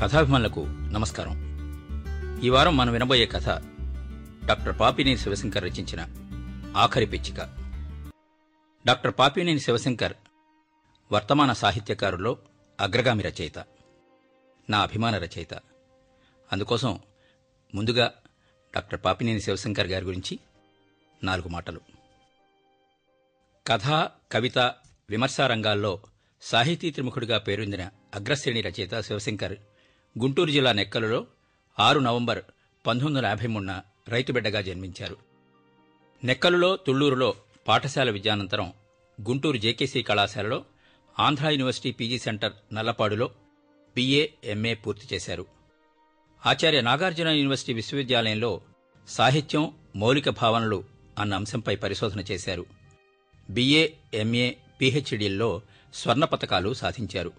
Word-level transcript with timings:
కథాభిమానులకు 0.00 0.66
నమస్కారం. 0.66 1.32
ఈ 2.40 2.48
వారం 2.48 2.76
మనం 2.76 2.92
వినబోయే 2.92 3.26
కథ 3.26 3.48
డాక్టర్ 4.46 4.80
పాపినేని 4.80 5.18
శివశంకర్ 5.18 5.64
రచించిన 5.64 6.06
ఆఖరి 6.76 7.06
పిచ్చిక. 7.06 7.40
డాక్టర్ 8.86 9.14
పాపినేని 9.18 9.60
శివశంకర్ 9.60 10.12
వర్తమాన 11.12 11.52
సాహిత్యకారుల్లో 11.52 12.38
అగ్రగామి 12.80 13.22
రచయిత 13.22 13.58
నా 14.70 14.80
అభిమాన 14.80 15.18
రచయిత. 15.18 15.54
అందుకోసం 16.52 17.00
ముందుగా 17.74 18.12
డాక్టర్ 18.74 19.00
పాపినేని 19.04 19.40
శివశంకర్ 19.40 19.86
గారి 19.86 20.04
గురించి 20.04 20.38
నాలుగు 21.24 21.48
మాటలు. 21.48 21.80
కథ 23.66 24.08
కవిత 24.32 24.58
విమర్శా 25.10 25.46
రంగాల్లో 25.46 26.00
సాహితీ 26.42 26.90
త్రిముఖుడిగా 26.90 27.38
పేరొందిన 27.38 27.82
అగ్రశ్రేణి 28.14 28.60
రచయిత 28.60 29.00
శివశంకర్ 29.00 29.56
గుంటూరు 30.18 30.50
జిల్లా 30.50 30.72
నెక్కలలో 30.72 31.26
ఆరు 31.80 32.00
నవంబర్ 32.00 32.38
పంతొమ్మిది 32.86 33.18
వందల 33.18 33.26
యాభై 33.26 33.46
మూడున 33.46 33.82
రైతుబిడ్డగా 34.08 34.60
జన్మించారు. 34.60 35.16
నెక్కలులో 36.24 36.76
తుళ్ళూరులో 36.76 37.34
పాఠశాల 37.68 38.10
విద్యానంతరం 38.10 38.72
గుంటూరు 39.20 39.56
జేకేసీ 39.56 40.02
కళాశాలలో 40.02 40.64
ఆంధ్ర 41.20 41.48
యూనివర్సిటీ 41.48 41.90
పీజీ 41.90 42.18
సెంటర్ 42.18 42.52
నల్లపాడులో 42.72 43.30
బీఏ 43.96 44.28
ఎంఏ 44.44 44.74
పూర్తి 44.74 45.14
చేశారు. 45.14 45.46
ఆచార్య 46.46 46.80
నాగార్జున 46.80 47.28
యూనివర్సిటీ 47.28 47.72
విశ్వవిద్యాలయంలో 47.72 48.60
సాహిత్యం 49.08 49.74
మౌలిక 49.96 50.28
భావనలు 50.28 50.84
అన్న 51.18 51.34
అంశంపై 51.34 51.76
పరిశోధన 51.76 52.20
చేశారు. 52.20 52.66
బీఏ 53.50 53.88
ఎంఏ 54.14 54.52
పీహెచ్డీల్లో 54.80 55.62
స్వర్ణ 55.94 56.24
పతకాలు 56.24 56.74
సాధించారు. 56.74 57.32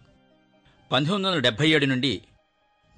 పంతొమ్మిది 0.92 1.28
వందల 1.28 1.40
డెబ్బై 1.40 1.70
ఏడు 1.70 1.86
నుండి 1.86 2.22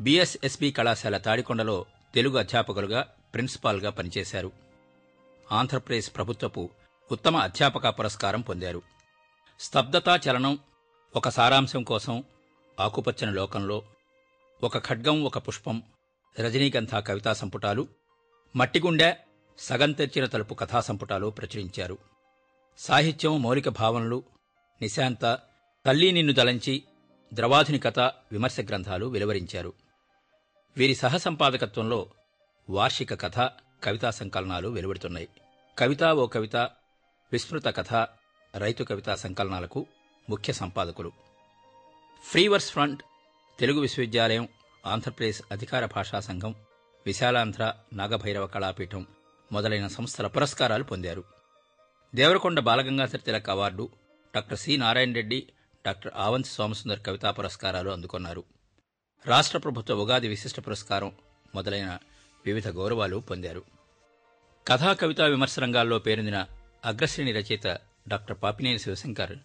బీఎస్ఎస్పీ 0.04 0.72
కళాశాల 0.72 1.18
తాడికొండలో 1.18 1.86
తెలుగు 2.16 2.38
అధ్యాపకులుగా 2.38 3.02
ప్రిన్సిపాల్గా 3.34 3.90
పనిచేశారు. 3.90 4.52
ఆంధ్రప్రదేశ్ 5.52 6.16
ప్రభుత్వపు 6.16 6.70
ఉత్తమ 7.12 7.38
అధ్యాపక 7.38 8.00
పురస్కారం 8.00 8.42
పొందారు. 8.42 8.82
స్తబ్దతా 9.60 10.16
చలనం 10.16 10.60
ఒక 11.16 11.30
సారాంశం 11.30 11.84
కోసం 11.84 12.24
ఆకుపచ్చని 12.80 13.32
లోకంలో 13.32 13.82
ఒక 14.64 14.78
ఖడ్గం 14.78 15.24
ఒక 15.24 15.38
పుష్పం 15.38 15.84
రజనీగంధ 16.40 16.96
కవితా 16.96 17.34
సంపుటాలు 17.34 17.88
మట్టిగుండె 18.56 19.14
సగం 19.60 19.92
తెరిచిన 19.92 20.26
తలుపు 20.26 20.54
కథా 20.54 20.80
సంపుటాలు 20.80 21.28
ప్రచురించారు. 21.28 21.98
సాహిత్యం 22.78 23.42
మౌలిక 23.42 23.70
భావనలు 23.70 24.24
నిశాంత 24.82 25.40
తల్లి 25.86 26.12
నిన్ను 26.12 26.34
దలంచి 26.34 26.84
ద్రవాధునికత 27.34 28.00
విమర్శ 28.00 28.60
గ్రంథాలు 28.60 29.06
వెలువరించారు. 29.06 29.83
వీరి 30.78 30.96
సహసంపాదకత్వంలో 30.96 32.10
వార్షిక 32.70 33.22
కథ 33.22 33.50
కవితా 33.84 34.10
సంకలనాలు 34.12 34.68
వెలువడుతున్నాయి. 34.68 35.30
కవిత 35.78 36.04
ఓ 36.04 36.28
కవిత 36.28 36.56
విస్మృత 37.32 37.66
కథ 37.66 37.94
రైతు 38.56 38.84
కవితా 38.84 39.16
సంకలనాలకు 39.16 39.86
ముఖ్య 40.30 40.54
సంపాదకులు. 40.54 41.12
ఫ్రీవర్స్ 42.32 42.72
ఫ్రంట్ 42.72 43.04
తెలుగు 43.60 43.80
విశ్వవిద్యాలయం 43.80 44.48
ఆంధ్రప్రదేశ్ 44.86 45.42
అధికార 45.52 45.86
భాషా 45.86 46.20
సంఘం 46.20 46.56
విశాలాంధ్ర 47.06 47.74
నాగభైరవ 47.94 48.48
కళాపీఠం 48.48 49.08
మొదలైన 49.52 49.88
సంస్థల 49.88 50.28
పురస్కారాలు 50.28 50.84
పొందారు. 50.84 51.24
Devarakonda 52.16 52.60
Balagangadhara 52.60 53.18
Tilak 53.18 53.50
award 53.50 53.90
doctor 54.36 54.58
C 54.58 54.78
Narayana 54.78 55.14
Reddy 55.14 55.48
doctor 55.88 56.12
Avanth 56.16 56.48
Somasundar 56.48 57.00
కవితా 57.00 57.32
పురస్కారాలు 57.32 57.90
అందుకున్నారు. 57.90 58.44
రాష్ట్ర 59.26 59.58
ప్రభుత్వ 59.58 59.96
ఉగాది 59.96 60.28
విశిష్ట 60.28 60.60
పురస్కారం 60.60 61.12
మొదలైన 61.56 61.98
వివిధ 62.46 62.68
గౌరవాలు 62.68 63.18
పొందారు. 63.18 63.64
కథా 64.68 64.94
కవితా 64.94 65.26
విమర్శ 65.26 65.60
రంగాల్లో 65.60 66.00
పేరొందిన 66.00 66.46
అగ్రశ్రేణి 66.86 67.32
రచయిత 67.32 67.80
డాక్టర్ 68.08 68.38
పాపినేని 68.44 68.80
శివశంకర్ 68.80 69.38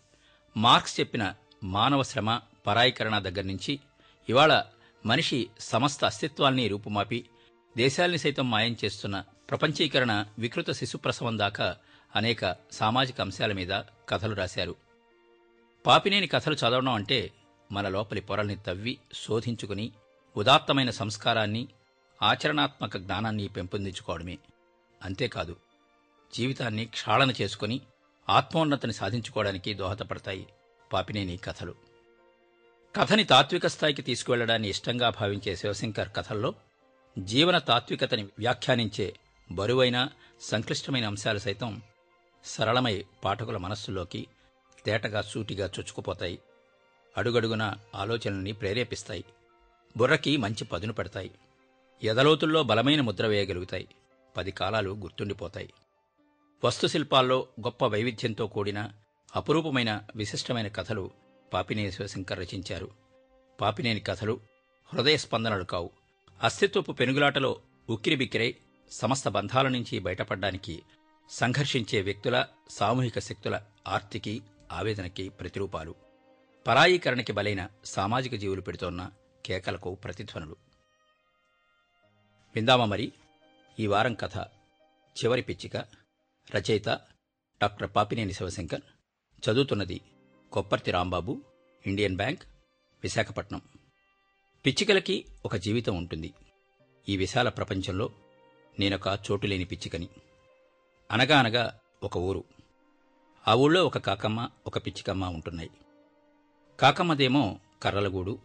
మార్క్స్ 0.56 1.00
చెప్పిన 1.00 1.34
మానవ 1.64 2.02
శ్రమ 2.02 2.40
పరాయీకరణ 2.66 3.18
దగ్గర 3.18 3.44
నుంచి 3.44 3.80
ఇవాళ 4.28 4.64
మనిషి 5.06 5.50
సమస్త 5.60 6.04
అస్తిత్వాల్ని 6.04 6.68
రూపుమాపి 6.68 7.24
దేశాల్ని 7.76 8.18
సైతం 8.18 8.50
మాయం 8.50 8.76
చేస్తున్న 8.84 9.24
ప్రపంచీకరణ 9.50 10.24
వికృత 10.38 10.70
శిశుప్రసవం 10.70 11.38
దాకా 11.38 11.76
అనేక 12.16 12.56
సామాజిక 12.72 13.20
అంశాల 13.20 13.52
మీద 13.52 13.82
కథలు 14.08 14.34
రాశారు. 14.34 14.76
పాపినేని 15.86 16.26
కథలు 16.26 16.54
చదవడం 16.54 16.88
అంటే 16.88 17.30
మన 17.72 17.88
లోపలి 17.88 18.20
పొరల్ని 18.20 18.56
తవ్వి 18.56 18.98
శోధించుకుని 19.14 19.92
ఉదాత్తమైన 20.36 20.90
సంస్కారాన్ని 20.90 21.68
ఆచరణాత్మక 22.22 22.96
జ్ఞానాన్ని 22.96 23.48
పెంపొందించుకోవడమే. 23.48 24.38
అంతేకాదు 25.02 25.56
జీవితాన్ని 26.34 26.84
క్షాళన 26.84 27.32
చేసుకుని 27.40 27.80
ఆత్మోన్నతిని 28.28 28.92
సాధించుకోవడానికి 28.92 29.74
దోహదపడతాయి 29.74 30.46
పాపినేని 30.92 31.36
కథలు. 31.36 31.74
కథని 32.96 33.24
తాత్విక 33.24 33.66
స్థాయికి 33.66 34.02
తీసుకువెళ్ళడాన్ని 34.02 34.68
ఇష్టంగా 34.68 35.10
భావించే 35.10 35.56
శివశంకర్ 35.56 36.08
కథల్లో 36.16 36.54
జీవన 37.18 37.58
తాత్వికతని 37.58 38.22
వ్యాఖ్యానించే 38.22 39.14
బరువైన 39.50 40.08
సంక్లిష్టమైన 40.40 41.06
అంశాలు 41.06 41.38
సైతం 41.38 41.82
సరళమై 42.44 43.04
పాఠకుల 43.24 43.56
మనస్సులోకి 43.56 44.26
తేటగా 44.86 45.22
సూటిగా 45.22 45.66
చొచ్చుకుపోతాయి. 45.66 46.38
అడుగడుగున 47.18 47.74
ఆలోచనల్ని 47.94 48.52
ప్రేరేపిస్తాయి. 48.52 49.24
బుర్రకి 49.96 50.36
మంచి 50.36 50.64
పదును 50.64 50.92
పెడతాయి. 50.92 51.30
ఎదలోతుల్లో 52.02 52.62
బలమైన 52.62 53.00
ముద్ర 53.00 53.26
వేయగలుగుతాయి. 53.26 53.88
పది 54.36 54.50
కాలాలు 54.50 54.90
గుర్తుండిపోతాయి. 54.90 55.72
వస్తుశిల్పాల్లో 56.64 57.48
గొప్ప 57.60 57.86
వైవిధ్యంతో 57.86 58.46
కూడిన 58.46 58.90
అపురూపమైన 59.36 60.00
విశిష్టమైన 60.16 60.68
కథలు 60.68 61.10
పాపినేని 61.52 61.92
శివశంకర్ 61.92 62.38
రచించారు. 62.38 62.90
పాపినేని 63.60 64.00
కథలు 64.00 64.40
హృదయ 64.94 65.16
స్పందనలు 65.16 65.64
కావు. 65.64 65.90
అస్తిత్వపు 66.42 66.92
పెనుగులాటలో 66.92 67.60
ఉక్కిరిబిక్కిరై 67.90 68.54
సమస్త 68.90 69.28
బంధాల 69.28 69.68
నుంచి 69.68 69.98
బయటపడ్డానికి 69.98 70.82
సంఘర్షించే 71.30 72.00
వ్యక్తుల 72.00 72.46
సామూహిక 72.70 73.18
శక్తుల 73.18 73.60
ఆర్తికి 73.88 74.42
ఆవేదనకి 74.72 75.28
ప్రతిరూపాలు. 75.28 76.07
పరాయీకరణకి 76.68 77.32
బలైన 77.32 77.68
సామాజిక 77.84 78.34
జీవులు 78.34 78.60
పెడుతోన్న 78.60 79.10
కేకలకు 79.46 79.94
ప్రతిధ్వనులు. 79.94 80.56
విందామా 82.54 82.84
మరి? 82.84 83.12
ఈ 83.80 83.86
వారం 83.86 84.14
కథ 84.14 84.36
చివరి 85.24 85.42
పిచ్చిక 85.42 85.76
రచయిత 86.56 86.88
డాక్టర్ 87.62 87.90
పాపినేని 87.96 88.32
శివశంకర్ 88.32 88.80
చదువుతున్నది 89.50 90.00
కొప్పర్తి 90.52 90.90
రాంబాబు 90.90 91.42
ఇండియన్ 91.86 92.16
బ్యాంక్ 92.16 92.42
విశాఖపట్నం. 93.02 93.62
పిచ్చికలకి 94.66 95.26
ఒక 95.44 95.56
జీవితం 95.56 95.96
ఉంటుంది. 95.96 96.34
ఈ 97.08 97.16
విశాల 97.16 97.48
ప్రపంచంలో 97.48 98.10
నేనొక 98.78 99.18
చోటులేని 99.30 99.64
పిచ్చికని. 99.64 100.08
అనగా 101.10 101.38
అనగా 101.38 101.80
ఒక 102.02 102.16
ఊరు. 102.16 102.44
ఆ 103.48 103.54
ఊళ్ళో 103.54 103.86
ఒక 103.86 103.98
కాకమ్మ 103.98 104.50
ఒక 104.66 104.86
పిచ్చికమ్మ 104.86 105.24
ఉంటున్నాయి. 105.24 105.70
కాకమ్మదేమో 106.80 107.58
కర్రలగూడు 107.82 108.38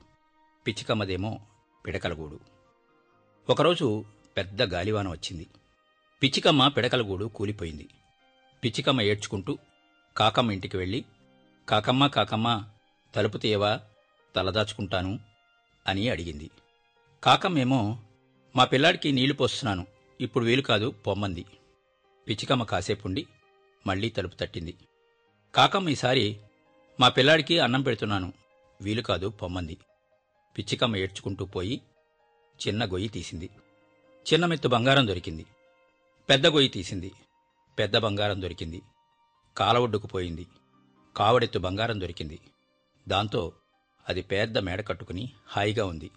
పిచ్చికమ్మదేమో 0.67 1.39
పిడకలగూడు. 1.85 2.39
ఒకరోజు 3.49 4.05
పెద్ద 4.37 4.61
గాలివాన 4.61 5.11
వచ్చింది. 5.11 5.47
పిచ్చికమ్మ 6.23 6.67
పిడకలగూడు 6.67 7.25
కూలిపోయింది. 7.25 7.89
పిచ్చికమ్మ 8.63 9.01
ఏడ్చుకుంటూ 9.01 9.57
కాకమ్మ 10.17 10.51
ఇంటికి 10.51 10.77
వెళ్ళి 10.77 11.05
కాకమ్మ 11.69 12.07
కాకమ్మ 12.07 12.69
తలుపు 13.15 13.37
తీయవా? 13.37 13.79
తలదాచుకుంటాను 14.35 15.19
అని 15.87 16.09
అడిగింది. 16.09 16.49
కాకమ్మేమో 17.23 17.99
మా 18.55 18.65
పిల్లాడికి 18.65 19.11
నీళ్ళు 19.11 19.33
పోస్తున్నాను. 19.33 19.87
ఇప్పుడు 20.21 20.45
వీలు 20.45 20.61
కాదు 20.61 20.89
పొమ్మంది. 21.07 21.45
పిచ్చికమ్మ 22.27 22.63
కాసేపుండి 22.63 23.27
మళ్ళీ 23.87 24.09
తలుపు 24.09 24.35
తట్టింది. 24.35 24.75
కాకమ్మ 25.55 25.89
ఈసారి 25.89 26.39
మా 26.99 27.09
పిల్లాడికి 27.09 27.59
అన్నం 27.59 27.81
పెడుతున్నాను. 27.81 28.33
వీలు 28.81 29.01
కాదు 29.01 29.27
పొమ్మంది. 29.27 29.77
పిచ్చికమ్మ 30.57 30.95
ఏడ్చుకుంటూ 30.95 31.45
పోయి 31.45 31.81
చిన్న 32.67 32.85
గొయ్యి 32.85 33.09
తీసింది. 33.09 33.49
చిన్న 34.33 34.45
మెత్తు 34.45 34.67
బంగారం 34.67 35.07
దొరికింది. 35.07 35.45
పెద్ద 36.29 36.47
గొయ్యి 36.47 36.69
తీసింది. 36.69 37.11
పెద్ద 37.79 37.97
బంగారం 37.97 38.41
దొరికింది. 38.41 38.81
కాలవొడ్డుకు 39.57 40.07
పోయింది. 40.07 40.47
కావడెత్తు 41.17 41.59
బంగారం 41.59 42.01
దొరికింది. 42.01 42.39
దాంతో 43.07 43.51
అది 44.09 44.21
పెద్ద 44.21 44.57
మేడ 44.57 44.87
కట్టుకుని 44.87 45.31
హాయిగా 45.47 45.85
ఉంది. 45.85 46.11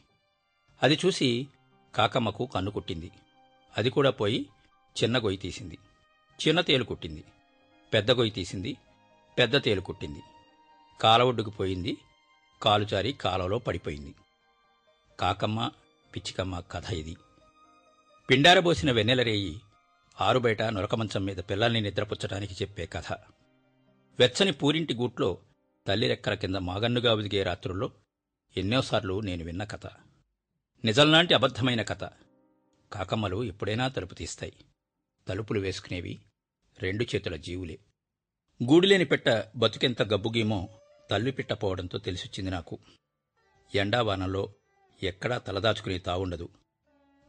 అది 0.83 0.99
చూసి 1.07 1.49
కాకమ్మకు 1.95 2.47
కన్ను 2.47 2.71
కుట్టింది. 2.71 3.11
అది 3.77 3.91
కూడా 3.91 4.11
పోయి 4.11 4.47
చిన్న 5.03 5.19
గొయ్యి 5.19 5.39
తీసింది. 5.39 5.79
చిన్న 6.49 6.61
తేలు 6.61 6.85
కుట్టింది. 6.85 7.25
పెద్ద 7.95 8.11
గొయ్యి 8.11 8.35
తీసింది. 8.35 8.77
పెద్ద 9.39 9.63
తేలు 9.63 9.81
కుట్టింది. 9.81 10.23
కాలవొడ్డుకు 11.01 11.51
పోయింది. 11.51 11.97
కాలుచారి 12.63 13.13
కాలవలో 13.13 13.59
పడిపోయింది. 13.59 14.15
కాకమ్మ 15.21 15.71
పిచ్చికమ్మ 16.17 16.61
కథ 16.61 16.93
ఇది. 16.93 17.17
పిండారబోసిన 18.31 18.93
వెన్నెలరేయి 18.93 19.61
ఆరుబయట 20.21 20.63
నొరకమంచం 20.63 21.25
మీద 21.25 21.37
పిల్లల్ని 21.37 21.81
నిద్రపుచ్చటానికి 21.81 22.55
చెప్పే 22.55 22.87
కథ. 22.87 23.13
వెచ్చని 24.19 24.53
పూరింటి 24.53 24.95
గూట్లో 24.95 25.39
తల్లి 25.87 26.09
రెక్కల 26.09 26.35
కింద 26.35 26.57
మాగన్నుగా 26.57 27.15
ఉదిగే 27.15 27.43
రాత్రుల్లో 27.43 27.91
ఎన్నోసార్లు 28.57 29.21
నేను 29.21 29.45
విన్న 29.45 29.65
కథ. 29.65 29.87
నిజంలాంటి 30.85 31.35
అబద్ధమైన 31.35 31.83
కథ. 31.83 32.05
కాకమ్మలు 32.93 33.45
ఎప్పుడైనా 33.45 33.89
తలుపు 33.89 34.15
తీస్తాయి. 34.15 34.53
తలుపులు 35.29 35.61
వేసుకునేవి 35.61 36.19
రెండు 36.79 37.05
చేతుల 37.05 37.37
జీవులే. 37.37 37.79
గూడులేని 38.63 39.05
పెట్ట 39.05 39.45
బతుకెంత 39.57 40.03
గబ్బుగీమో 40.03 40.69
తల్లిపిట్టపోవడంతో 41.11 41.55
పిట్ట 41.55 41.63
పోవడంతో 41.63 41.99
తెలిసొచ్చింది 41.99 42.51
నాకు. 42.51 42.79
ఎండావానంలో 43.75 44.53
ఎక్కడా 45.03 45.39
తలదాచుకునే 45.39 45.99
తావుండదు. 45.99 46.49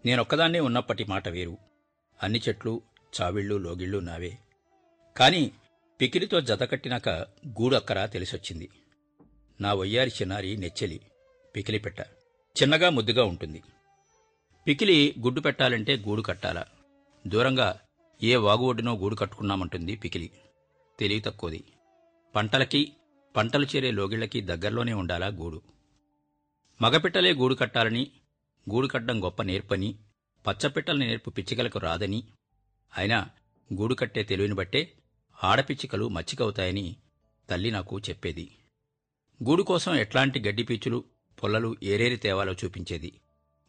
నేనొక్కదాన్నే 0.05 0.59
ఉన్నప్పటి 0.59 1.03
మాట 1.03 1.27
వేరు. 1.27 1.57
అన్ని 2.23 2.41
చెట్లు 2.47 2.81
చావిళ్ళు 3.21 3.55
లోగిళ్ళు 3.55 3.97
నావే. 3.97 4.37
కాని 5.17 5.51
పికిలితో 6.01 6.41
జతకట్టినాక 6.41 7.09
గూడు 7.47 7.75
అక్కరా 7.75 8.05
తెలిసొచ్చింది. 8.05 8.69
నా 9.61 9.73
వయ్యారి 9.73 10.11
చిన్నారి 10.21 10.57
నెచ్చెలి 10.57 11.01
పికిలిపెట్ట 11.55 11.99
చిన్నగా 12.61 12.89
ముద్దుగా 12.89 13.23
ఉంటుంది. 13.23 13.63
పికిలి 14.67 15.15
గుడ్డు 15.19 15.41
పెట్టాలంటే 15.41 15.97
గూడు 15.97 16.21
కట్టాలా. 16.21 16.65
దూరంగా 17.27 17.79
ఏ 18.23 18.35
వాగు 18.35 18.61
ఒడ్డునో 18.61 18.97
గూడు 18.97 19.15
కట్టుకున్నామంటుంది 19.15 19.95
పికిలి. 19.95 20.31
తెలివి 20.99 21.21
తక్కువది. 21.21 21.63
పంటలకి 22.35 22.93
పంటలు 23.37 23.65
చేరే 23.65 23.91
లోగిళ్ళకి 23.91 24.41
దగ్గరలోనే 24.41 24.93
ఉండాలా 24.93 25.27
గూడు. 25.27 25.61
మగపిట్టలే 26.81 27.33
గూడు 27.33 27.55
కట్టాలని 27.55 28.11
గూడు 28.69 28.87
కట్టడం 28.87 29.23
గొప్ప 29.23 29.43
నేర్పని 29.43 29.95
పచ్చపిట్టల 30.47 30.97
నేర్పు 30.97 31.29
పిచ్చికలకు 31.29 31.79
రాదని 31.79 32.23
అయినా 32.97 33.29
గూడు 33.73 33.95
కట్టే 33.95 34.23
తెలివిని 34.23 34.53
బట్టే 34.53 34.93
ఆడపిచ్చికలు 35.43 36.07
మచ్చికవుతాయని 36.07 36.95
తల్లి 37.49 37.71
నాకు 37.71 37.99
చెప్పేది. 37.99 38.55
గూడు 39.43 39.63
కోసం 39.63 39.95
ఎట్లాంటి 39.95 40.39
గడ్డి 40.39 40.63
పీచులు 40.63 41.03
పొల్లలు 41.43 41.75
ఏరేరి 41.83 42.17
తేవాలో 42.17 42.53
చూపించేది. 42.53 43.21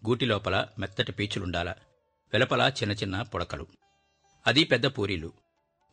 గూటి 0.09 0.27
లోపల 0.27 0.69
మెత్తటి 0.79 1.13
పీచులుండాలా 1.13 1.75
వెలపల 2.33 2.73
చిన్న 2.83 2.93
చిన్న 2.93 3.23
పుడకలు. 3.23 3.67
అది 4.47 4.65
పెద్ద 4.65 4.87
పూరీలు. 4.87 5.33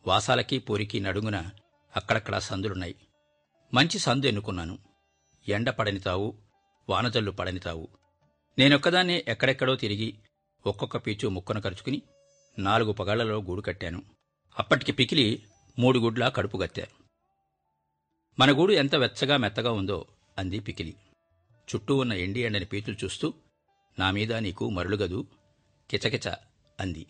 వాసాలకి 0.06 0.58
పూరికి 0.58 1.00
నడుగున 1.00 1.50
అక్కడక్కడ 1.96 2.38
సందులున్నాయి. 2.38 2.94
మంచి 3.76 3.98
సందు 3.98 4.26
ఎన్నుకున్నాను. 4.26 4.78
ఎండ 5.48 5.70
పడని 5.70 6.00
తావు 6.00 6.38
వానజల్లు 6.88 7.30
పడని 7.30 7.60
తావు. 7.60 7.88
నేనొక్కదాన్నే 8.58 9.24
ఎక్కడెక్కడో 9.28 9.76
తిరిగి 9.76 10.18
ఒక్కొక్క 10.66 10.96
పీచు 10.96 11.28
ముక్కను 11.28 11.60
కరుచుకుని 11.60 12.02
నాలుగు 12.58 12.92
పగాళ్ళలో 12.92 13.42
గూడు 13.42 13.60
కట్టాను. 13.60 14.02
అప్పటికి 14.58 14.92
పికిలి 14.92 15.42
మూడు 15.78 15.98
గుడ్లా 15.98 16.28
కడుపు 16.28 16.56
గత్తా. 16.56 16.86
మన 18.38 18.50
గూడు 18.50 18.72
ఎంత 18.72 18.94
వెచ్చగా 18.94 19.36
మెత్తగా 19.36 19.70
ఉందో 19.72 20.06
అంది 20.38 20.60
పికిలి. 20.60 20.96
చుట్టూ 21.68 21.96
ఉన్న 21.96 22.12
ఎండి 22.12 22.40
ఎండని 22.40 22.64
పీచులు 22.64 22.96
చూస్తూ 23.04 23.34
నా 23.98 24.10
మీద 24.10 24.34
నీకు 24.34 24.70
మరులుగదు 24.70 25.26
కిచకిచ 25.90 26.28
అంది. 26.80 27.06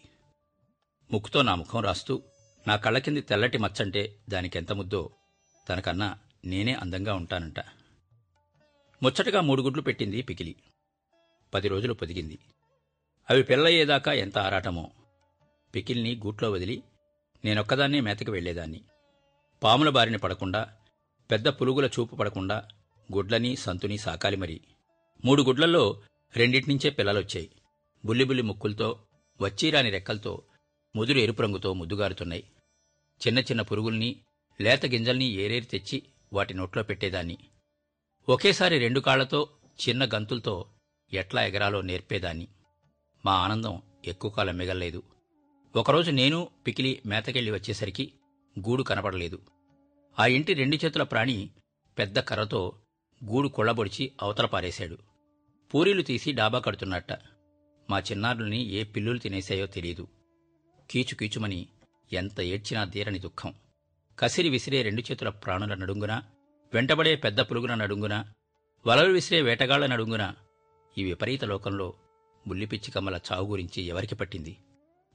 ముక్కుతో 1.12 1.42
నా 1.42 1.54
ముఖం 1.54 1.80
రాస్తూ 1.80 2.22
నా 2.68 2.76
కళ్ళ 2.76 2.98
కింది 2.98 3.20
తెల్లటి 3.20 3.58
మచ్చంటే 3.58 4.18
దానికెంత 4.28 4.72
ముద్దో 4.72 5.10
తనకన్నా 5.68 6.18
నేనే 6.44 6.74
అందంగా 6.74 7.14
ఉంటానంట. 7.14 7.60
ముచ్చటగా 9.02 9.40
మూడు 9.40 9.62
గుడ్లు 9.62 9.82
పెట్టింది 9.82 10.22
పికిలి. 10.22 10.56
పది 11.54 11.68
రోజులు 11.68 11.94
పొదిగింది. 11.94 12.38
అవి 13.30 13.42
పిల్లయ్యేదాకా 13.42 14.12
ఎంత 14.12 14.38
ఆరాటమో. 14.38 14.90
పికిల్ని 15.74 16.16
గూట్లో 16.16 16.50
వదిలి 16.50 16.82
నేనొక్కదాన్నే 17.44 18.00
మేతకి 18.00 18.30
వెళ్ళేదాన్ని 18.30 18.80
పాముల 19.62 19.88
బారిన 19.88 20.16
పడకుండా 20.16 20.76
పెద్ద 21.30 21.48
పులుగుల 21.48 21.86
చూపు 21.86 22.16
పడకుండా 22.16 22.68
గుడ్లని 23.14 23.56
సంతుని 23.56 23.98
సాకాలి 23.98 24.36
మరి. 24.36 24.60
మూడు 25.24 25.42
గుడ్లల్లో 25.42 26.02
రెండింటినుంచే 26.36 26.90
పిల్లలొచ్చాయి. 26.90 27.50
బుల్లిబుల్లి 28.04 28.42
ముక్కులతో 28.42 29.00
వచ్చీరాని 29.40 29.90
రెక్కలతో 29.90 30.42
ముదురు 30.96 31.18
ఎరుపు 31.18 31.42
రంగుతో 31.42 31.72
ముద్దుగారుతున్నాయి. 31.72 32.44
చిన్న 33.26 33.38
చిన్న 33.38 33.62
పురుగుల్ని 33.62 34.16
లేత 34.60 34.86
గింజల్ని 34.86 35.24
ఏరేరి 35.24 35.66
తెచ్చి 35.66 36.02
వాటి 36.32 36.54
నోట్లో 36.54 36.82
పెట్టేదాన్ని. 36.82 37.38
ఒకేసారి 38.28 38.78
రెండు 38.78 39.00
కాళ్ళతో 39.00 39.48
చిన్న 39.88 40.04
గంతులతో 40.04 40.66
ఎట్లా 41.12 41.46
ఎగరాలో 41.46 41.80
నేర్పేదాన్ని. 41.80 42.48
మా 43.26 43.32
ఆనందం 43.32 43.82
ఎక్కువ 44.04 44.30
కాలం 44.30 44.56
మిగల్లేదు. 44.56 45.02
ఒకరోజు 45.76 46.10
నేను 46.10 46.48
పికిలి 46.66 47.02
మేతకెళ్ళి 47.06 47.50
వచ్చేసరికి 47.50 48.12
గూడు 48.58 48.82
కనపడలేదు. 48.82 49.42
ఆ 50.18 50.26
ఇంటి 50.26 50.54
రెండు 50.54 50.76
చేతుల 50.76 51.02
ప్రాణి 51.02 51.50
పెద్ద 51.98 52.18
కర్రతో 52.18 52.78
గూడు 53.24 53.48
కొళ్ళబొడిచి 53.48 54.12
అవతల 54.22 54.46
పారేశాడు. 54.46 54.98
పూరీలు 55.74 56.02
తీసి 56.02 56.32
డాబా 56.32 56.58
కడుతున్నట్ట. 56.58 57.12
మా 57.90 57.98
చిన్నారుల్ని 58.00 58.66
ఏ 58.66 58.84
పిల్లులు 58.84 59.18
తినేశాయో 59.18 59.66
తెలియదు 59.66 60.08
కీచుకీచుమని 60.90 61.68
ఎంత 62.12 62.40
ఏడ్చినా 62.40 62.84
తీరని 62.84 63.18
దుఃఖం. 63.18 63.54
కసిరి 64.18 64.48
విసిరే 64.48 64.82
రెండు 64.82 65.02
చేతుల 65.02 65.28
ప్రాణుల 65.28 65.74
నడుంగున 65.74 66.22
వెంటబడే 66.74 67.16
పెద్ద 67.16 67.40
పురుగుల 67.40 67.74
నడుంగున 67.74 68.24
వలలు 68.86 69.12
విసిరే 69.12 69.42
వేటగాళ్ళ 69.42 69.86
నడుంగున 69.86 70.34
ఈ 70.98 71.04
విపరీత 71.04 71.44
లోకంలో 71.44 71.94
బుల్లిపిచ్చి 72.46 72.90
కమ్మల 72.90 73.20
చావు 73.32 73.50
గురించి 73.50 73.82
ఎవరికి 73.82 74.14
పట్టింది? 74.14 74.56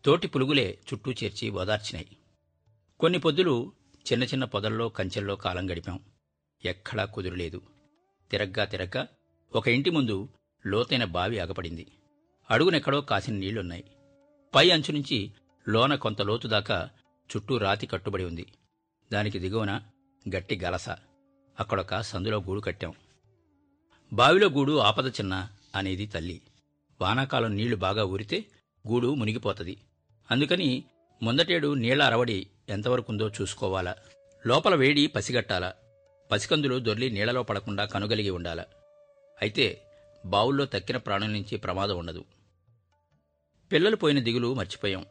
తోటి 0.06 0.28
పులుగులే 0.28 0.80
చుట్టూ 0.94 1.12
చేర్చి 1.12 1.50
ఓదార్చినాయి 1.50 2.18
కొన్ని 3.00 3.20
పొద్దులు 3.20 3.74
చిన్న 4.12 4.24
చిన్న 4.24 4.46
పొదల్లో 4.46 4.90
కంచెల్లో 4.90 5.36
కాలం 5.36 5.72
గడిపాం. 5.72 6.00
ఎక్కడా 6.66 7.06
కుదురులేదు. 7.06 7.62
తిరగ్గా 8.32 8.66
తిరగ్గా 8.66 9.08
ఒక 9.56 9.68
ఇంటి 9.68 9.90
ముందు 9.90 10.30
లోతైన 10.66 11.06
బావి 11.06 11.40
ఆగపడింది. 11.40 11.92
అడుగునెక్కడో 12.52 13.02
కాసిన 13.02 13.34
నీళ్ళున్నాయి. 13.34 13.84
పై 14.56 14.70
అంచు 14.70 14.92
నుంచి 14.92 15.32
లోన 15.70 15.96
కొంత 15.96 16.22
లోతు 16.22 16.48
దాకా 16.48 16.90
చుట్టూ 17.36 17.58
రాతి 17.58 17.88
కట్టుబడి 17.88 18.24
ఉంది. 18.24 18.46
దానికి 19.14 19.40
దిగువన 19.40 19.82
గట్టి 20.36 20.58
గలస. 20.58 20.90
అక్కడొక 21.60 22.02
సందులో 22.02 22.38
గూడు 22.42 22.62
కట్టాం. 22.62 22.94
బావిలో 24.14 24.50
గూడు 24.50 24.78
ఆపద 24.78 25.08
చిన్న 25.08 25.50
అనేది 25.76 26.06
తల్లి. 26.08 26.42
వానాకాలం 27.02 27.56
నీళ్ళు 27.56 27.76
బాగా 27.76 28.04
ఊరితే 28.06 28.46
గూడు 28.88 29.14
మునిగిపోతది. 29.14 29.78
అందుకని 30.32 30.84
ముందటేడు 31.24 31.74
నీళ్ళ 31.74 32.04
అరవడి 32.04 32.48
ఎంతవరకుందో 32.70 33.30
చూసుకోవాలా. 33.30 33.96
లోపల 34.48 34.76
వేడి 34.76 35.08
పసిగట్టాలా. 35.08 35.74
పసికందులు 36.32 36.80
దొర్లి 36.80 37.12
నీళ్ళలో 37.12 37.44
పడకుండా 37.44 37.86
కనుగలిగి 37.86 38.30
ఉండాలా. 38.30 38.66
అయితే 39.42 39.82
బావుల్లో 40.26 40.66
తక్కిన 40.66 40.98
ప్రాణుల 40.98 41.30
నుంచి 41.30 41.58
ప్రమాదం 41.58 41.98
ఉండదు. 41.98 42.26
పిల్లలు 43.72 43.96
పోయిన 43.96 44.20
దిగులు 44.20 44.54
మర్చిపోయాం. 44.54 45.06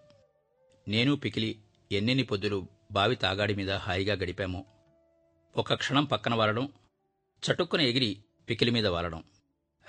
నేను 0.88 1.16
పికిలి 1.16 1.58
ఎన్నెన్ని 1.92 2.24
పొద్దులు 2.24 2.66
బావి 2.92 3.16
తాగాడి 3.16 3.54
మీద 3.54 3.70
హాయిగా 3.70 4.14
గడిపాము. 4.14 4.64
ఒక 5.56 5.74
క్షణం 5.74 6.04
పక్కన 6.04 6.34
వాలడం 6.34 6.68
చటుక్కున 7.42 7.80
ఎగిరి 7.80 8.24
పికిలి 8.48 8.70
మీద 8.70 8.86
వాలడం 8.86 9.24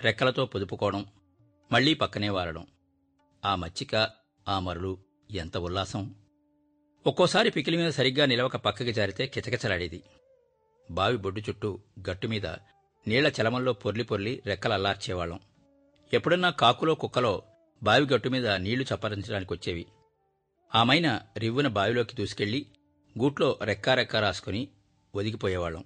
రెక్కలతో 0.02 0.46
పొదుపుకోవడం 0.46 1.06
మళ్ళీ 1.72 1.94
పక్కనే 1.94 2.30
వాలడం. 2.30 2.68
ఆ 3.46 3.56
మచ్చిక 3.56 3.96
ఆ 4.48 4.60
మరులు 4.60 4.98
ఎంత 5.32 5.58
ఉల్లాసం. 5.58 6.16
ఒక్కోసారి 7.08 7.50
పికిలి 7.50 7.78
మీద 7.78 7.90
సరిగ్గా 7.90 8.26
నిలవక 8.26 8.56
పక్కకి 8.56 8.94
జారితే 8.94 9.28
కిచకిచలాడేది. 9.28 10.04
బావి 10.92 11.18
బొడ్డు 11.18 11.40
చుట్టూ 11.40 11.80
గట్టు 12.10 12.28
మీద 12.28 12.48
నీళ్ళ 13.08 13.32
చలమంలో 13.38 13.74
పొర్లి 13.74 14.04
పొర్లి 14.04 14.44
రెక్కలల్లార్చేవాళ్ళం 14.46 15.40
ఎప్పుడన్నా 16.14 16.50
కాకులో 16.50 16.96
కుక్కలో 16.96 17.44
బావి 17.84 18.06
గట్టు 18.06 18.30
మీద 18.30 18.48
నీళ్ళు 18.48 18.86
చప్పరించడానికి 18.96 19.54
వచ్చేవి 19.54 19.86
ఆమైన 20.76 21.22
రివ్వున 21.38 21.68
బావిలోకి 21.68 22.16
దూసుకెళ్ళి 22.16 22.66
గూట్లో 23.20 23.60
రెక్కా 23.62 23.94
రెక్కా 23.94 24.20
రాసుకుని 24.20 24.68
ఒదిగిపోయేవాళ్ళం. 25.16 25.84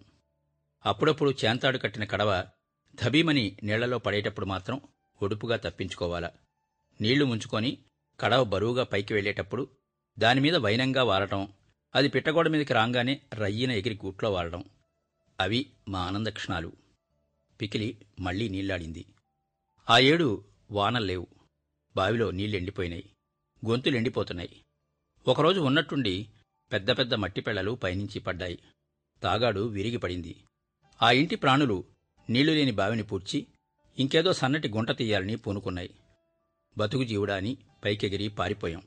అప్పుడప్పుడు 0.86 1.34
చేంతాడు 1.46 1.78
కట్టిన 1.78 2.04
కడవ 2.04 2.48
ధబీమని 2.96 3.58
నీళ్ళలో 3.64 4.00
పడేటప్పుడు 4.00 4.46
మాత్రం 4.46 4.82
ఒడుపుగా 5.22 5.58
తప్పించుకోవాలా. 5.58 6.32
నీళ్ళు 7.02 7.26
ముంచుకొని 7.26 7.78
కడవ 8.20 8.44
బరువుగా 8.44 8.84
పైకి 8.84 9.14
వెళ్ళేటప్పుడు 9.14 9.70
దానిమీద 10.20 10.56
వైనంగా 10.56 11.04
వాలటం 11.04 11.54
అది 11.96 12.08
పిట్టగోడ 12.08 12.48
మీదకి 12.48 12.74
రాగానే 12.74 13.22
రయ్యిన 13.34 13.72
ఎగిరి 13.72 13.96
గూట్లో 13.96 14.32
వాలడం 14.32 14.64
అవి 15.40 15.72
మా 15.88 16.00
ఆనంద 16.00 16.28
క్షణాలు 16.28 16.72
పికిలి 17.62 18.06
మళ్ళీ 18.20 18.50
నీళ్ళాడింది. 18.50 19.06
ఆ 19.90 20.00
ఏడు 20.00 20.46
వానల్లేవు 20.72 21.28
బావిలో 21.96 22.32
నీళ్ళెండిపోయినాయి 22.32 23.10
గొంతులు 23.66 23.96
ఎండిపోతున్నాయి 23.96 24.62
ఒకరోజు 25.28 25.60
ఉన్నట్టుండి 25.60 26.30
పెద్ద 26.72 26.92
పెద్ద 26.92 27.14
మట్టి 27.14 27.42
పెళ్ళలు 27.42 27.72
పైనుంచి 27.72 28.20
పడ్డాయి. 28.20 28.60
తాగాడు 29.24 29.60
విరిగి 29.60 29.98
పడింది 29.98 30.36
ఆ 31.02 31.12
ఇంటి 31.12 31.36
ప్రాణులు 31.36 31.84
నీళ్ళులేని 32.30 32.72
బావిని 32.72 33.04
పూడ్చి 33.04 33.48
ఇంకేదో 34.00 34.34
సన్నటి 34.34 34.70
గుంట 34.70 34.98
తీయాలని 34.98 35.36
పూనుకున్నాయి. 35.36 35.90
బతుకు 36.78 37.04
జీవుడా 37.04 37.36
అని 37.36 37.58
పైకెగిరి 37.84 38.28
పారిపోయాం. 38.28 38.82